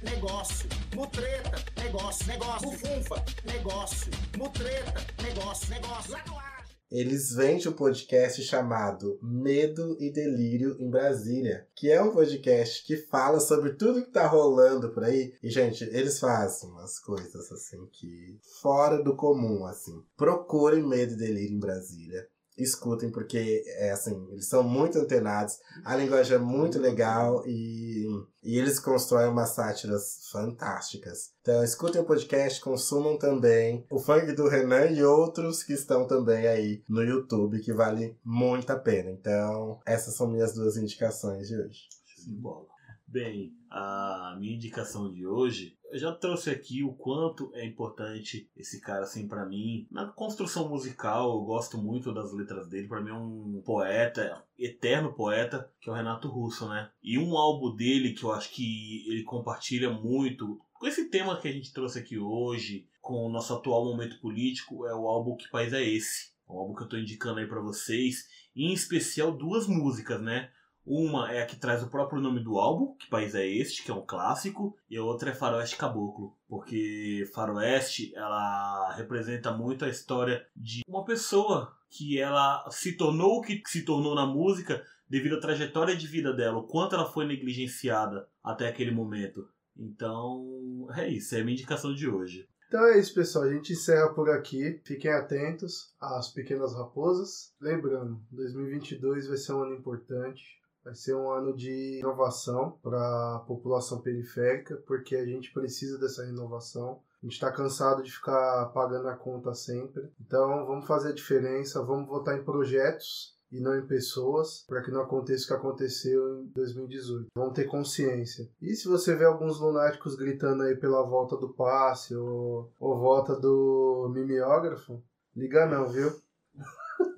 [0.00, 0.68] Negócio.
[0.94, 1.64] Mutreta.
[1.82, 2.26] Negócio.
[2.26, 2.70] Negócio.
[2.70, 3.24] Bufunfa.
[3.44, 4.12] Negócio.
[4.38, 5.06] Mutreta.
[5.22, 5.68] Negócio.
[5.68, 6.12] Negócio.
[6.12, 6.55] Lá no ar.
[6.98, 12.96] Eles vendem um podcast chamado Medo e Delírio em Brasília, que é um podcast que
[12.96, 15.34] fala sobre tudo que tá rolando por aí.
[15.42, 20.02] E, gente, eles fazem umas coisas assim que fora do comum, assim.
[20.16, 22.26] Procurem Medo e Delírio em Brasília.
[22.56, 28.06] Escutem, porque é assim, eles são muito antenados, a linguagem é muito legal e,
[28.42, 31.32] e eles constroem umas sátiras fantásticas.
[31.42, 36.46] Então escutem o podcast, consumam também o funk do Renan e outros que estão também
[36.46, 39.10] aí no YouTube, que vale muito a pena.
[39.10, 41.80] Então, essas são minhas duas indicações de hoje.
[42.24, 42.66] De bola.
[43.06, 48.80] Bem, a minha indicação de hoje, eu já trouxe aqui o quanto é importante esse
[48.80, 49.86] cara, assim, pra mim.
[49.90, 52.88] Na construção musical, eu gosto muito das letras dele.
[52.88, 56.90] Pra mim é um poeta, eterno poeta, que é o Renato Russo, né?
[57.02, 61.48] E um álbum dele que eu acho que ele compartilha muito com esse tema que
[61.48, 65.50] a gente trouxe aqui hoje, com o nosso atual momento político, é o álbum Que
[65.50, 66.32] País é Esse?
[66.48, 68.26] É um álbum que eu tô indicando aí pra vocês.
[68.54, 70.50] Em especial duas músicas, né?
[70.86, 73.90] Uma é a que traz o próprio nome do álbum, Que País é Este, que
[73.90, 79.88] é um clássico, e a outra é Faroeste Caboclo, porque Faroeste, ela representa muito a
[79.88, 85.36] história de uma pessoa que ela se tornou o que se tornou na música devido
[85.36, 89.48] à trajetória de vida dela, o quanto ela foi negligenciada até aquele momento.
[89.76, 92.48] Então, é isso, é a minha indicação de hoje.
[92.68, 93.44] Então é isso, pessoal.
[93.44, 94.80] A gente encerra por aqui.
[94.84, 97.54] Fiquem atentos às pequenas raposas.
[97.60, 100.42] Lembrando, 2022 vai ser um ano importante.
[100.86, 102.96] Vai ser um ano de inovação para
[103.34, 107.02] a população periférica, porque a gente precisa dessa renovação.
[107.20, 110.08] A gente está cansado de ficar pagando a conta sempre.
[110.20, 114.92] Então vamos fazer a diferença, vamos votar em projetos e não em pessoas, para que
[114.92, 117.30] não aconteça o que aconteceu em 2018.
[117.34, 118.48] Vão ter consciência.
[118.62, 123.34] E se você vê alguns lunáticos gritando aí pela volta do passe ou, ou volta
[123.34, 125.02] do mimeógrafo,
[125.34, 126.12] liga não, viu?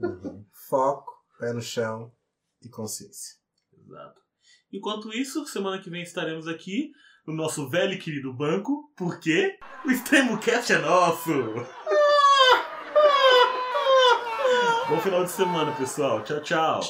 [0.00, 0.42] Uhum.
[0.52, 2.10] Foco, pé no chão
[2.62, 3.36] e consciência.
[3.88, 4.20] Exato.
[4.70, 6.92] Enquanto isso, semana que vem estaremos aqui
[7.26, 11.32] no nosso velho e querido banco, porque o Extremo Cast é nosso!
[14.88, 16.22] Bom final de semana, pessoal.
[16.22, 16.80] Tchau, tchau.